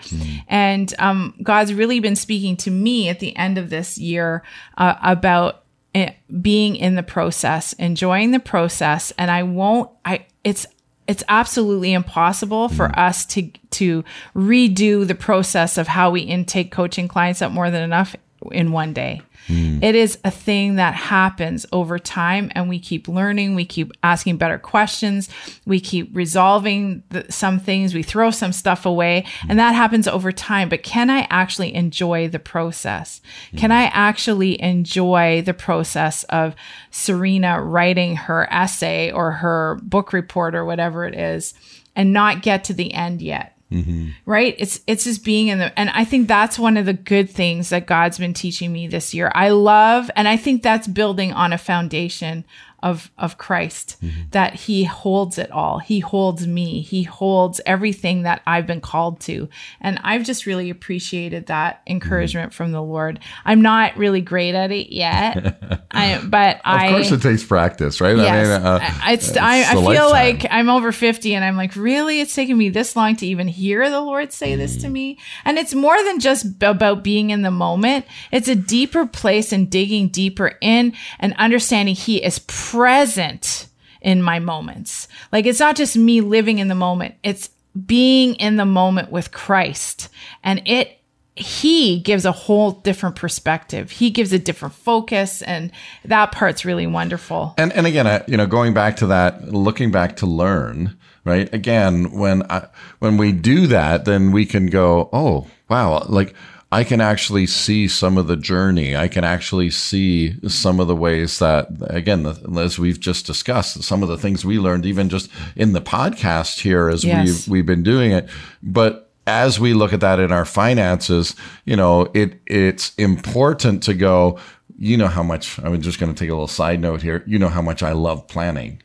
And 0.49 0.93
um, 0.99 1.35
god's 1.43 1.75
really 1.75 2.01
been 2.01 2.17
speaking 2.17 2.57
to 2.59 2.71
me 2.71 3.09
at 3.09 3.21
the 3.21 3.37
end 3.37 3.59
of 3.59 3.71
this 3.71 3.99
year 3.99 4.43
uh, 4.79 4.97
about 5.03 5.65
it, 5.95 6.17
being 6.41 6.77
in 6.77 6.95
the 6.95 7.03
process 7.03 7.73
enjoying 7.75 8.31
the 8.31 8.41
process. 8.41 9.13
And 9.19 9.31
i 9.31 9.43
won't 9.43 9.91
i 10.05 10.27
it's 10.45 10.67
it's 11.11 11.25
absolutely 11.29 11.93
impossible 11.93 12.69
for 12.69 12.97
us 12.97 13.27
to 13.27 13.51
to 13.71 14.05
redo 14.35 15.05
the 15.05 15.15
process 15.17 15.77
of 15.77 15.89
how 15.89 16.11
we 16.11 16.21
intake 16.21 16.71
coaching 16.71 17.09
clients 17.09 17.43
at 17.43 17.51
more 17.51 17.69
than 17.69 17.83
enough 17.83 18.15
in 18.51 18.73
one 18.73 18.93
day 18.93 19.23
it 19.49 19.95
is 19.95 20.19
a 20.25 20.31
thing 20.31 20.77
that 20.77 20.95
happens 20.95 21.67
over 21.73 21.99
time, 21.99 22.53
and 22.55 22.69
we 22.69 22.79
keep 22.79 23.09
learning. 23.09 23.55
We 23.55 23.65
keep 23.65 23.93
asking 24.03 24.37
better 24.37 24.59
questions. 24.59 25.29
We 25.67 25.81
keep 25.81 26.15
resolving 26.15 27.03
the, 27.09 27.27
some 27.31 27.59
things. 27.59 27.95
We 27.95 28.03
throw 28.03 28.31
some 28.31 28.53
stuff 28.53 28.87
away, 28.87 29.27
and 29.49 29.59
that 29.59 29.75
happens 29.75 30.07
over 30.07 30.31
time. 30.31 30.69
But 30.69 30.83
can 30.83 31.11
I 31.11 31.27
actually 31.31 31.75
enjoy 31.75 32.29
the 32.29 32.39
process? 32.39 33.21
Can 33.57 33.73
I 33.73 33.85
actually 33.85 34.61
enjoy 34.61 35.43
the 35.43 35.55
process 35.55 36.25
of 36.25 36.55
Serena 36.91 37.63
writing 37.63 38.17
her 38.17 38.47
essay 38.53 39.11
or 39.11 39.33
her 39.33 39.81
book 39.83 40.13
report 40.13 40.55
or 40.55 40.65
whatever 40.65 41.05
it 41.05 41.15
is 41.15 41.55
and 41.97 42.13
not 42.13 42.43
get 42.43 42.63
to 42.65 42.75
the 42.75 42.95
end 42.95 43.21
yet? 43.21 43.57
Mm-hmm. 43.71 44.09
right? 44.27 44.55
It's 44.59 44.81
it's 44.87 45.05
just 45.05 45.25
being 45.25 45.49
in 45.49 45.59
the 45.59 45.79
and 45.79 45.91
i 45.91 46.05
think 46.05 46.27
that's 46.27 46.59
one 46.59 46.77
of 46.77 46.87
the 46.87 46.93
good 46.93 47.31
things 47.31 47.69
that 47.71 47.87
god's 47.87 48.19
been 48.19 48.35
teaching 48.35 48.73
me 48.73 48.89
this 48.89 49.15
year. 49.15 49.31
I 49.35 49.51
love 49.51 50.11
and 50.17 50.27
i 50.27 50.37
think 50.37 50.63
that's 50.63 50.89
building 50.89 51.33
on 51.33 51.53
a 51.53 51.59
foundation 51.59 52.45
of 52.83 53.11
of 53.19 53.37
christ 53.39 53.97
that 54.31 54.55
he 54.55 54.85
holds 54.85 55.39
it 55.39 55.51
all 55.51 55.79
he 55.79 56.01
holds 56.01 56.47
me 56.47 56.81
he 56.81 57.03
holds 57.03 57.61
everything 57.67 58.23
that 58.23 58.41
i've 58.47 58.67
been 58.67 58.81
called 58.81 59.21
to 59.21 59.49
and 59.81 59.99
i've 60.03 60.25
just 60.25 60.47
really 60.47 60.71
appreciated 60.71 61.47
that 61.47 61.83
encouragement 61.87 62.53
from 62.55 62.73
the 62.73 62.83
lord 62.83 63.19
i'm 63.45 63.63
not 63.63 63.97
really 63.97 64.21
great 64.21 64.55
at 64.55 64.71
it 64.71 64.93
yet 64.93 65.87
I, 65.93 66.21
but 66.25 66.57
Of 66.57 66.63
i 66.65 66.87
Of 66.87 66.93
course, 66.93 67.11
it 67.13 67.23
takes 67.23 67.45
practice, 67.45 68.01
right? 68.01 68.17
Yes. 68.17 68.49
I 68.49 68.59
mean, 68.59 68.67
uh, 68.67 68.79
I- 69.03 69.13
it's, 69.15 69.37
I, 69.37 69.57
it's 69.59 69.69
I 69.69 69.73
a 69.73 69.75
feel 69.75 69.85
lifetime. 69.85 70.11
like 70.11 70.47
I'm 70.51 70.69
over 70.71 70.93
50 70.93 71.35
and 71.35 71.45
I'm 71.45 71.57
like, 71.57 71.75
really? 71.75 72.21
It's 72.21 72.35
taken 72.35 72.57
me 72.57 72.69
this 72.69 72.95
long 72.95 73.17
to 73.17 73.27
even 73.27 73.49
hear 73.49 73.91
the 73.91 74.01
Lord 74.01 74.33
say 74.33 74.55
this 74.55 74.77
Mm. 74.77 74.81
to 74.83 74.89
me. 74.89 75.19
And 75.45 75.59
it's 75.59 75.75
more 75.75 76.01
than 76.05 76.21
just 76.21 76.63
about 76.63 77.03
being 77.03 77.31
in 77.31 77.43
the 77.43 77.51
moment. 77.51 78.07
It's 78.31 78.47
a 78.49 78.55
deeper 78.55 79.05
place 79.07 79.53
and 79.53 79.69
digging 79.69 80.09
deeper 80.09 80.53
in 80.61 80.93
and 81.19 81.35
understanding 81.39 81.97
He 81.97 82.23
is 82.23 82.39
present 82.71 83.67
in 84.01 84.23
my 84.23 84.39
moments. 84.39 85.09
Like 85.33 85.47
it's 85.47 85.61
not 85.61 85.77
just 85.77 85.97
me 85.97 86.21
living 86.21 86.59
in 86.59 86.69
the 86.69 86.75
moment. 86.75 87.15
It's 87.23 87.51
being 87.87 88.35
in 88.37 88.57
the 88.57 88.65
moment 88.65 89.11
with 89.11 89.33
Christ. 89.33 90.09
And 90.43 90.63
it 90.67 90.97
he 91.37 92.01
gives 92.01 92.25
a 92.25 92.33
whole 92.33 92.73
different 92.73 93.17
perspective. 93.17 93.91
He 93.91 94.11
gives 94.11 94.33
a 94.33 94.39
different 94.39 94.75
focus, 94.75 95.41
and 95.43 95.71
that 96.05 96.33
part's 96.33 96.65
really 96.65 96.87
wonderful. 96.87 97.55
And 97.57 97.73
and 97.73 97.87
again, 97.87 98.07
I, 98.07 98.23
you 98.27 98.37
know, 98.37 98.47
going 98.47 98.75
back 98.75 98.97
to 98.97 99.07
that, 99.07 99.49
looking 99.49 99.91
back 99.91 100.17
to 100.17 100.27
learn, 100.27 100.99
right? 101.25 101.53
Again, 101.55 102.11
when 102.13 102.43
I, 102.51 102.67
when 102.99 103.17
we 103.17 103.33
do 103.33 103.67
that, 103.69 104.05
then 104.05 104.33
we 104.33 104.45
can 104.45 104.67
go, 104.67 105.09
oh 105.13 105.47
wow, 105.69 106.05
like 106.09 106.35
I 106.73 106.85
can 106.85 107.01
actually 107.01 107.47
see 107.47 107.89
some 107.89 108.17
of 108.17 108.29
the 108.29 108.37
journey. 108.37 108.97
I 108.97 109.09
can 109.09 109.25
actually 109.25 109.71
see 109.71 110.37
some 110.49 110.79
of 110.79 110.87
the 110.87 110.95
ways 110.95 111.41
that, 111.41 111.69
again, 111.89 112.25
as 112.57 112.79
we've 112.79 113.01
just 113.01 113.27
discussed, 113.27 113.83
some 113.83 114.03
of 114.05 114.09
the 114.09 114.17
things 114.19 114.45
we 114.45 114.59
learned, 114.59 114.87
even 114.87 115.09
just 115.09 115.29
in 115.57 115.73
the 115.73 115.81
podcast 115.81 116.61
here, 116.61 116.89
as 116.89 117.03
Yes. 117.05 117.27
we've 117.27 117.49
we've 117.49 117.67
been 117.67 117.83
doing 117.83 118.13
it, 118.13 118.29
but. 118.63 119.07
As 119.27 119.61
we 119.61 119.75
look 119.75 119.93
at 119.93 120.01
that 120.01 120.19
in 120.19 120.33
our 120.33 120.47
finances, 120.47 121.37
you 121.65 121.77
know, 121.77 122.11
it 122.15 122.41
it's 122.47 122.93
important 122.97 123.81
to 123.85 123.95
go, 123.95 124.41
you 124.77 124.97
know 124.97 125.07
how 125.07 125.23
much 125.23 125.59
I'm 125.61 125.81
just 125.83 126.01
going 126.01 126.13
to 126.13 126.19
take 126.19 126.31
a 126.31 126.33
little 126.33 126.49
side 126.49 126.81
note 126.81 127.03
here. 127.03 127.23
You 127.27 127.39
know 127.39 127.51
how 127.51 127.63
much 127.63 127.81
I 127.83 127.93
love 127.93 128.27
planning, 128.27 128.83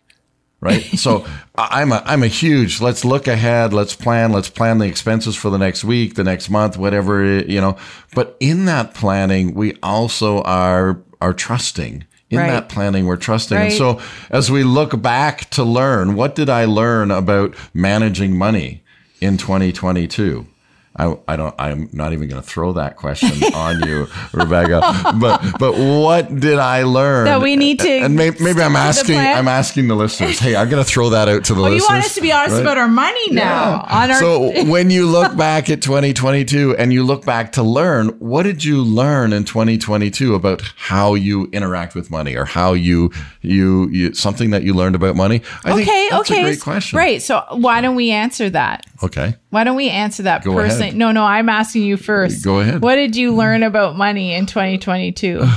right? 0.61 0.81
so 0.97 1.25
I'm 1.55 1.91
a 1.91 2.01
I'm 2.05 2.23
a 2.23 2.27
huge. 2.27 2.81
Let's 2.81 3.05
look 3.05 3.27
ahead. 3.27 3.73
Let's 3.73 3.95
plan. 3.95 4.31
Let's 4.31 4.49
plan 4.49 4.77
the 4.79 4.85
expenses 4.87 5.35
for 5.35 5.49
the 5.49 5.57
next 5.57 5.83
week, 5.83 6.15
the 6.15 6.23
next 6.23 6.49
month, 6.49 6.77
whatever 6.77 7.23
it, 7.23 7.47
you 7.47 7.61
know. 7.61 7.77
But 8.13 8.35
in 8.39 8.65
that 8.65 8.93
planning, 8.93 9.53
we 9.53 9.75
also 9.81 10.41
are 10.43 11.01
are 11.21 11.33
trusting. 11.33 12.05
In 12.31 12.39
Right. 12.39 12.49
that 12.49 12.69
planning, 12.69 13.05
we're 13.05 13.17
trusting. 13.17 13.55
And 13.55 13.71
so 13.71 14.01
as 14.31 14.49
we 14.49 14.63
look 14.63 14.99
back 14.99 15.47
to 15.51 15.63
learn, 15.63 16.15
what 16.15 16.33
did 16.33 16.49
I 16.49 16.65
learn 16.65 17.11
about 17.11 17.55
managing 17.71 18.35
money 18.35 18.83
in 19.21 19.37
2022? 19.37 20.47
I, 20.97 21.17
I 21.27 21.35
don't. 21.35 21.53
I'm 21.59 21.89
not 21.91 22.13
even 22.13 22.29
going 22.29 22.41
to 22.41 22.47
throw 22.47 22.71
that 22.73 22.95
question 22.95 23.29
on 23.53 23.81
you, 23.87 24.07
Rebecca. 24.33 24.79
But 25.19 25.41
but 25.59 25.73
what 25.77 26.33
did 26.39 26.57
I 26.57 26.83
learn 26.83 27.25
That 27.25 27.41
we 27.41 27.55
need 27.57 27.79
to 27.79 27.89
And 27.89 28.15
maybe, 28.15 28.37
maybe 28.41 28.61
I'm 28.61 28.75
asking. 28.75 29.17
I'm 29.17 29.47
asking 29.49 29.87
the 29.89 29.95
listeners. 29.95 30.39
Hey, 30.39 30.55
I'm 30.55 30.69
going 30.69 30.83
to 30.83 30.89
throw 30.89 31.09
that 31.09 31.27
out 31.27 31.43
to 31.45 31.53
the 31.53 31.59
Oh, 31.59 31.63
listeners. 31.63 31.81
you 31.81 31.93
want 31.93 32.05
us 32.05 32.15
to 32.15 32.21
be 32.21 32.31
honest 32.31 32.53
right? 32.53 32.61
about 32.61 32.77
our 32.77 32.87
money 32.87 33.31
now? 33.31 33.85
On 33.89 34.11
our 34.11 34.19
so 34.19 34.63
when 34.71 34.89
you 34.89 35.05
look 35.05 35.35
back 35.35 35.69
at 35.69 35.81
2022 35.81 36.75
and 36.77 36.93
you 36.93 37.03
look 37.03 37.25
back 37.25 37.51
to 37.53 37.63
learn, 37.63 38.09
what 38.19 38.43
did 38.43 38.63
you 38.63 38.81
learn 38.81 39.33
in 39.33 39.43
2022 39.43 40.33
about 40.35 40.61
how 40.77 41.13
you 41.13 41.47
interact 41.51 41.93
with 41.95 42.09
money 42.09 42.35
or 42.35 42.45
how 42.45 42.73
you 42.73 43.11
you, 43.41 43.89
you 43.89 44.13
something 44.13 44.51
that 44.51 44.63
you 44.63 44.73
learned 44.73 44.95
about 44.95 45.15
money? 45.15 45.41
I 45.65 45.73
okay, 45.73 45.83
think 45.83 46.11
that's 46.11 46.31
okay, 46.31 46.39
a 46.41 46.43
great 46.45 46.61
question. 46.61 46.97
Right. 46.97 47.21
So 47.21 47.43
why 47.51 47.81
don't 47.81 47.95
we 47.95 48.11
answer 48.11 48.49
that? 48.51 48.85
Okay. 49.03 49.35
Why 49.49 49.63
don't 49.63 49.75
we 49.75 49.89
answer 49.89 50.23
that 50.23 50.43
Go 50.43 50.53
personally? 50.53 50.81
ahead. 50.83 50.84
No, 50.93 51.11
no, 51.11 51.23
I'm 51.23 51.49
asking 51.49 51.83
you 51.83 51.97
first. 51.97 52.43
Go 52.43 52.59
ahead. 52.59 52.81
What 52.81 52.95
did 52.95 53.15
you 53.15 53.33
learn 53.33 53.63
about 53.63 53.95
money 53.95 54.33
in 54.33 54.45
2022? 54.45 55.43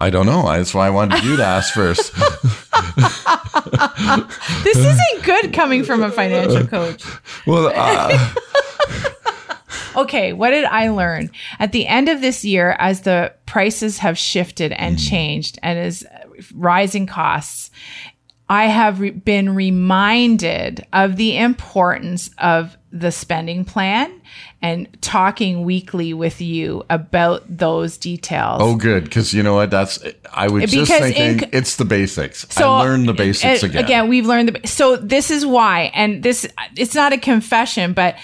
I 0.00 0.10
don't 0.10 0.26
know. 0.26 0.44
That's 0.44 0.74
why 0.74 0.86
I 0.86 0.90
wanted 0.90 1.24
you 1.24 1.36
to 1.36 1.44
ask 1.44 1.74
first. 1.74 2.14
this 4.62 4.76
isn't 4.76 5.24
good 5.24 5.52
coming 5.52 5.82
from 5.82 6.04
a 6.04 6.12
financial 6.12 6.64
coach. 6.68 7.02
well, 7.46 7.72
uh, 7.74 8.34
Okay, 9.96 10.32
what 10.32 10.50
did 10.50 10.64
I 10.66 10.90
learn 10.90 11.30
at 11.58 11.72
the 11.72 11.88
end 11.88 12.08
of 12.08 12.20
this 12.20 12.44
year 12.44 12.76
as 12.78 13.00
the 13.00 13.34
prices 13.46 13.98
have 13.98 14.16
shifted 14.16 14.70
and 14.72 14.96
changed 14.96 15.58
and 15.60 15.76
as 15.76 16.06
rising 16.54 17.06
costs? 17.06 17.67
I 18.48 18.66
have 18.66 19.00
re- 19.00 19.10
been 19.10 19.54
reminded 19.54 20.86
of 20.92 21.16
the 21.16 21.36
importance 21.36 22.30
of 22.38 22.76
the 22.90 23.12
spending 23.12 23.66
plan 23.66 24.10
and 24.62 24.88
talking 25.02 25.64
weekly 25.64 26.14
with 26.14 26.40
you 26.40 26.82
about 26.88 27.44
those 27.58 27.98
details. 27.98 28.60
oh, 28.62 28.76
good. 28.76 29.04
Because 29.04 29.34
you 29.34 29.42
know 29.42 29.54
what? 29.54 29.70
That's 29.70 30.02
I 30.32 30.48
was 30.48 30.70
just 30.70 30.90
Because 30.90 31.10
in- 31.10 31.50
it's 31.52 31.76
the 31.76 31.84
basics. 31.84 32.46
I 32.58 32.64
learned 32.64 33.06
the 33.08 33.12
basics 33.12 33.62
again. 33.62 33.84
Again, 33.84 34.08
we've 34.08 34.26
learned 34.26 34.48
the 34.48 34.66
so 34.66 34.96
this 34.96 35.30
is 35.30 35.44
why, 35.44 35.90
and 35.94 36.22
this 36.22 36.46
it's 36.76 36.94
not 36.94 37.12
a 37.12 37.18
confession, 37.18 37.92
but 37.92 38.16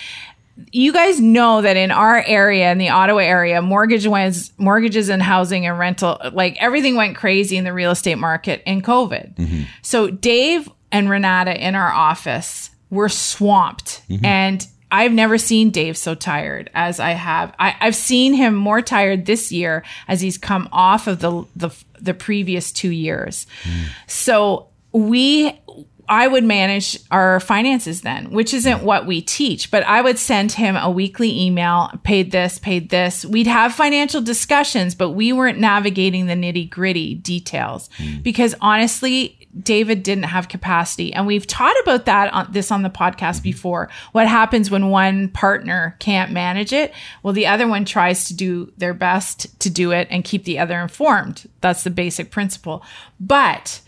you 0.71 0.93
guys 0.93 1.21
know 1.21 1.62
that 1.62 1.77
in 1.77 1.90
our 1.90 2.23
area, 2.23 2.71
in 2.71 2.79
the 2.79 2.90
Ottawa 2.90 3.21
area, 3.21 3.61
mortgage 3.61 4.07
was 4.07 4.53
mortgages 4.57 5.09
and 5.09 5.23
housing 5.23 5.67
and 5.67 5.79
rental, 5.79 6.19
like 6.33 6.57
everything 6.61 6.95
went 6.95 7.17
crazy 7.17 7.57
in 7.57 7.64
the 7.64 7.73
real 7.73 7.90
estate 7.90 8.19
market 8.19 8.62
in 8.64 8.81
COVID. 8.83 9.35
Mm-hmm. 9.35 9.62
So 9.83 10.11
Dave 10.11 10.69
and 10.93 11.11
Renata 11.11 11.61
in 11.61 11.75
our 11.75 11.90
office 11.90 12.71
were 12.90 13.09
swamped, 13.09 14.03
and 14.23 14.67
I've 14.93 15.12
never 15.12 15.38
seen 15.38 15.71
Dave 15.71 15.97
so 15.97 16.14
tired 16.14 16.71
as 16.73 17.01
I 17.01 17.11
have. 17.11 17.53
I, 17.59 17.75
I've 17.81 17.97
seen 17.97 18.33
him 18.33 18.55
more 18.55 18.81
tired 18.81 19.27
this 19.27 19.51
year 19.51 19.83
as 20.07 20.21
he's 20.21 20.38
come 20.38 20.69
off 20.71 21.09
of 21.09 21.19
the 21.19 21.45
the, 21.57 21.71
the 22.01 22.14
previous 22.14 22.71
two 22.71 22.90
years. 22.90 23.47
So 24.07 24.69
we 24.93 25.61
I 26.09 26.27
would 26.27 26.45
manage 26.45 26.99
our 27.11 27.40
finances 27.40 28.03
then, 28.03 28.31
which 28.31 28.53
isn't 28.55 28.83
what 28.83 29.07
we 29.07 29.21
teach, 29.21 29.71
but 29.71 29.85
I 29.85 30.01
would 30.01 30.19
send 30.19 30.53
him 30.53 30.77
a 30.77 30.90
weekly 30.90 31.40
email, 31.40 31.90
paid 32.03 32.31
this, 32.33 32.59
paid 32.59 32.90
this. 32.90 33.25
We'd 33.25 33.47
have 33.47 33.75
financial 33.75 34.21
discussions, 34.21 34.95
but 34.95 35.11
we 35.11 35.33
weren't 35.33 35.59
navigating 35.59 36.27
the 36.27 36.35
nitty 36.35 36.71
gritty 36.71 37.14
details 37.14 37.88
hmm. 37.97 38.21
because 38.23 38.55
honestly, 38.61 39.45
David 39.61 40.03
didn't 40.03 40.25
have 40.25 40.49
capacity. 40.49 41.12
And 41.12 41.27
we've 41.27 41.47
taught 41.47 41.79
about 41.83 42.07
that 42.07 42.33
on 42.33 42.49
this 42.51 42.71
on 42.71 42.83
the 42.83 42.90
podcast 42.90 43.37
mm-hmm. 43.37 43.43
before. 43.43 43.90
What 44.12 44.27
happens 44.27 44.71
when 44.71 44.90
one 44.90 45.29
partner 45.29 45.97
can't 46.01 46.33
manage 46.33 46.73
it? 46.73 46.93
Well, 47.23 47.33
the 47.33 47.47
other 47.47 47.69
one 47.69 47.85
tries 47.85 48.25
to 48.27 48.35
do 48.35 48.73
their 48.77 48.95
best 48.95 49.59
to 49.61 49.71
do 49.71 49.93
it 49.93 50.09
and 50.11 50.25
keep 50.25 50.45
the 50.45 50.59
other 50.59 50.81
informed. 50.81 51.49
That's 51.61 51.85
the 51.85 51.90
basic 51.90 52.31
principle. 52.31 52.85
But 53.21 53.81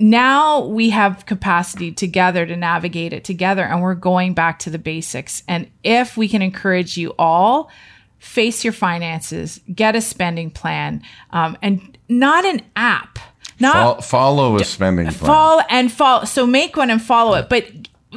now 0.00 0.64
we 0.64 0.90
have 0.90 1.26
capacity 1.26 1.92
together 1.92 2.46
to 2.46 2.56
navigate 2.56 3.12
it 3.12 3.24
together 3.24 3.62
and 3.64 3.82
we're 3.82 3.94
going 3.94 4.34
back 4.34 4.58
to 4.60 4.70
the 4.70 4.78
basics. 4.78 5.42
And 5.48 5.70
if 5.82 6.16
we 6.16 6.28
can 6.28 6.42
encourage 6.42 6.96
you 6.96 7.14
all, 7.18 7.70
face 8.18 8.64
your 8.64 8.72
finances, 8.72 9.60
get 9.74 9.96
a 9.96 10.00
spending 10.00 10.50
plan, 10.50 11.02
um, 11.30 11.56
and 11.62 11.96
not 12.08 12.44
an 12.44 12.62
app. 12.76 13.18
Not 13.60 13.72
Fol- 13.74 14.02
follow 14.02 14.56
a 14.56 14.64
spending 14.64 15.06
plan. 15.06 15.14
follow 15.14 15.62
and 15.68 15.90
follow. 15.90 16.24
So 16.24 16.46
make 16.46 16.76
one 16.76 16.90
and 16.90 17.02
follow 17.02 17.34
it, 17.34 17.48
but 17.48 17.64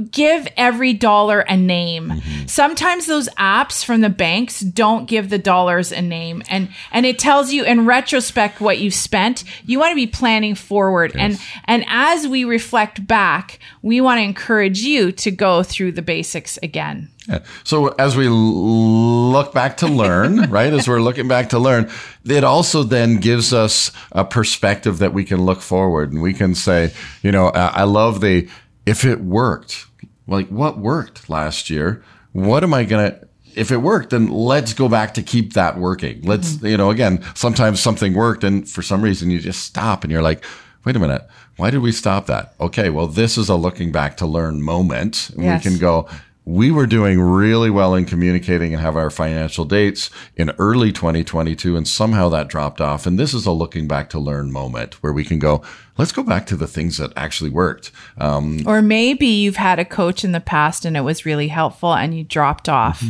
give 0.09 0.47
every 0.55 0.93
dollar 0.93 1.41
a 1.41 1.57
name. 1.57 2.09
Mm-hmm. 2.09 2.45
Sometimes 2.47 3.07
those 3.07 3.27
apps 3.29 3.83
from 3.83 4.01
the 4.01 4.09
banks 4.09 4.61
don't 4.61 5.05
give 5.05 5.29
the 5.29 5.37
dollars 5.37 5.91
a 5.91 6.01
name 6.01 6.43
and 6.49 6.69
and 6.91 7.05
it 7.05 7.19
tells 7.19 7.51
you 7.51 7.65
in 7.65 7.85
retrospect 7.85 8.61
what 8.61 8.79
you've 8.79 8.93
spent. 8.93 9.43
You 9.65 9.79
want 9.79 9.91
to 9.91 9.95
be 9.95 10.07
planning 10.07 10.55
forward 10.55 11.13
and 11.15 11.39
and 11.65 11.83
as 11.87 12.27
we 12.27 12.45
reflect 12.45 13.05
back, 13.05 13.59
we 13.81 13.99
want 13.99 14.19
to 14.19 14.23
encourage 14.23 14.81
you 14.81 15.11
to 15.13 15.31
go 15.31 15.61
through 15.61 15.91
the 15.93 16.01
basics 16.01 16.57
again. 16.63 17.09
Yeah. 17.27 17.39
So 17.63 17.89
as 17.89 18.15
we 18.15 18.27
look 18.29 19.53
back 19.53 19.77
to 19.77 19.87
learn, 19.87 20.37
right? 20.49 20.73
As 20.73 20.87
we're 20.87 21.01
looking 21.01 21.27
back 21.27 21.49
to 21.49 21.59
learn, 21.59 21.89
it 22.25 22.43
also 22.43 22.83
then 22.83 23.17
gives 23.17 23.53
us 23.53 23.91
a 24.11 24.23
perspective 24.23 24.99
that 24.99 25.13
we 25.13 25.25
can 25.25 25.41
look 25.45 25.61
forward 25.61 26.13
and 26.13 26.21
we 26.21 26.33
can 26.33 26.55
say, 26.55 26.93
you 27.21 27.31
know, 27.31 27.49
I 27.49 27.81
I 27.81 27.83
love 27.83 28.21
the 28.21 28.47
if 28.85 29.05
it 29.05 29.21
worked, 29.21 29.87
like 30.27 30.47
what 30.49 30.77
worked 30.77 31.29
last 31.29 31.69
year? 31.69 32.03
What 32.31 32.63
am 32.63 32.73
I 32.73 32.83
going 32.85 33.11
to 33.11 33.27
if 33.55 33.71
it 33.71 33.77
worked, 33.77 34.11
then 34.11 34.29
let's 34.29 34.73
go 34.73 34.87
back 34.87 35.13
to 35.15 35.23
keep 35.23 35.53
that 35.53 35.77
working. 35.77 36.21
Let's, 36.21 36.53
mm-hmm. 36.53 36.67
you 36.67 36.77
know, 36.77 36.89
again, 36.89 37.23
sometimes 37.35 37.79
something 37.79 38.13
worked 38.13 38.43
and 38.43 38.67
for 38.69 38.81
some 38.81 39.01
reason 39.01 39.29
you 39.29 39.39
just 39.39 39.63
stop 39.63 40.03
and 40.03 40.11
you're 40.11 40.21
like, 40.21 40.45
wait 40.85 40.95
a 40.95 40.99
minute, 40.99 41.27
why 41.57 41.69
did 41.69 41.79
we 41.79 41.91
stop 41.91 42.27
that? 42.27 42.55
Okay, 42.59 42.89
well, 42.89 43.07
this 43.07 43.37
is 43.37 43.49
a 43.49 43.55
looking 43.55 43.91
back 43.91 44.17
to 44.17 44.25
learn 44.25 44.61
moment. 44.61 45.29
And 45.31 45.43
Yes. 45.43 45.63
we 45.63 45.69
can 45.69 45.79
go, 45.79 46.07
we 46.51 46.71
were 46.71 46.85
doing 46.85 47.19
really 47.19 47.69
well 47.69 47.95
in 47.95 48.05
communicating 48.05 48.73
and 48.73 48.81
have 48.81 48.97
our 48.97 49.09
financial 49.09 49.63
dates 49.63 50.09
in 50.35 50.49
early 50.57 50.91
2022 50.91 51.77
and 51.77 51.87
somehow 51.87 52.27
that 52.29 52.47
dropped 52.47 52.81
off 52.81 53.05
and 53.05 53.17
this 53.17 53.33
is 53.33 53.45
a 53.45 53.51
looking 53.51 53.87
back 53.87 54.09
to 54.09 54.19
learn 54.19 54.51
moment 54.51 55.01
where 55.01 55.13
we 55.13 55.23
can 55.23 55.39
go 55.39 55.61
let's 55.97 56.11
go 56.11 56.23
back 56.23 56.45
to 56.45 56.55
the 56.55 56.67
things 56.67 56.97
that 56.97 57.11
actually 57.15 57.49
worked 57.49 57.91
um, 58.17 58.59
Or 58.65 58.81
maybe 58.81 59.27
you've 59.27 59.55
had 59.55 59.79
a 59.79 59.85
coach 59.85 60.23
in 60.23 60.31
the 60.31 60.39
past 60.39 60.85
and 60.85 60.97
it 60.97 61.01
was 61.01 61.25
really 61.25 61.47
helpful 61.47 61.93
and 61.93 62.17
you 62.17 62.23
dropped 62.23 62.67
off. 62.67 63.03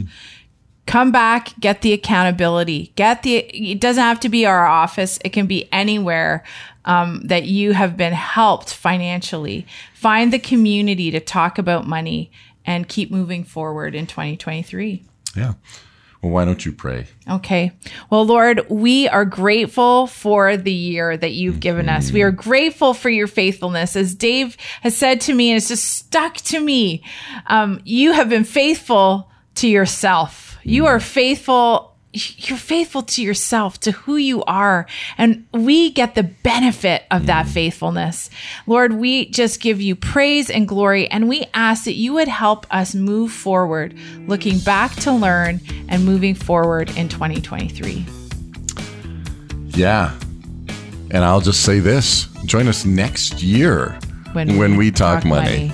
Come 0.88 1.12
back, 1.12 1.58
get 1.60 1.82
the 1.82 1.94
accountability. 1.94 2.92
Get 2.96 3.24
the, 3.24 3.38
it 3.38 3.80
doesn't 3.80 4.04
have 4.04 4.20
to 4.22 4.30
be 4.30 4.46
our 4.46 4.66
office. 4.66 5.20
It 5.24 5.30
can 5.30 5.46
be 5.46 5.70
anywhere 5.72 6.44
um, 6.86 7.22
that 7.26 7.46
you 7.46 7.74
have 7.74 7.96
been 7.96 8.14
helped 8.14 8.74
financially. 8.74 9.66
Find 9.94 10.34
the 10.34 10.40
community 10.40 11.12
to 11.12 11.20
talk 11.20 11.58
about 11.58 11.88
money 11.88 12.32
and 12.66 12.88
keep 12.88 13.12
moving 13.12 13.44
forward 13.44 13.96
in 13.96 14.06
2023. 14.08 15.04
yeah 15.36 15.54
well 16.22 16.32
why 16.32 16.46
don't 16.46 16.66
you 16.66 16.72
pray 16.72 17.08
Okay. 17.30 17.72
Well, 18.10 18.26
Lord, 18.26 18.66
we 18.70 19.08
are 19.08 19.24
grateful 19.26 20.06
for 20.08 20.58
the 20.58 20.72
year 20.74 21.16
that 21.16 21.32
you've 21.32 21.60
given 21.62 21.88
us. 21.88 22.12
We 22.12 22.24
are 22.24 22.32
grateful 22.32 22.94
for 22.94 23.10
your 23.10 23.28
faithfulness. 23.28 23.96
As 23.96 24.14
Dave 24.16 24.58
has 24.82 24.98
said 24.98 25.22
to 25.22 25.34
me, 25.34 25.50
and 25.52 25.58
it's 25.58 25.70
just 25.70 25.86
stuck 25.86 26.36
to 26.36 26.60
me, 26.60 27.04
um, 27.48 27.80
you 27.86 28.12
have 28.12 28.28
been 28.28 28.44
faithful 28.44 29.32
to 29.56 29.68
yourself. 29.70 30.58
You 30.64 30.88
are 30.88 31.00
faithful. 31.00 31.91
You're 32.14 32.58
faithful 32.58 33.04
to 33.04 33.22
yourself, 33.22 33.80
to 33.82 33.92
who 33.92 34.18
you 34.18 34.44
are. 34.44 34.86
And 35.18 35.46
we 35.54 35.92
get 35.92 36.16
the 36.16 36.24
benefit 36.24 37.04
of 37.10 37.26
that 37.28 37.46
mm. 37.46 37.50
faithfulness. 37.50 38.30
Lord, 38.68 38.94
we 38.94 39.30
just 39.30 39.62
give 39.62 39.82
you 39.82 39.96
praise 39.96 40.50
and 40.50 40.68
glory. 40.68 41.10
And 41.10 41.30
we 41.30 41.46
ask 41.54 41.86
that 41.86 41.96
you 41.96 42.14
would 42.14 42.28
help 42.28 42.68
us 42.70 42.94
move 42.94 43.32
forward, 43.32 43.98
looking 44.28 44.60
back 44.60 44.94
to 44.98 45.12
learn 45.12 45.62
and 45.88 46.06
moving 46.06 46.36
forward 46.36 46.90
in 46.98 47.08
2023. 47.08 48.06
yeah 49.70 50.18
and 51.12 51.24
i'll 51.24 51.40
just 51.40 51.64
say 51.64 51.80
this 51.80 52.26
join 52.46 52.68
us 52.68 52.84
next 52.86 53.42
year 53.42 53.98
when, 54.34 54.78
we, 54.78 54.92
talk, 54.92 55.26
money. 55.26 55.74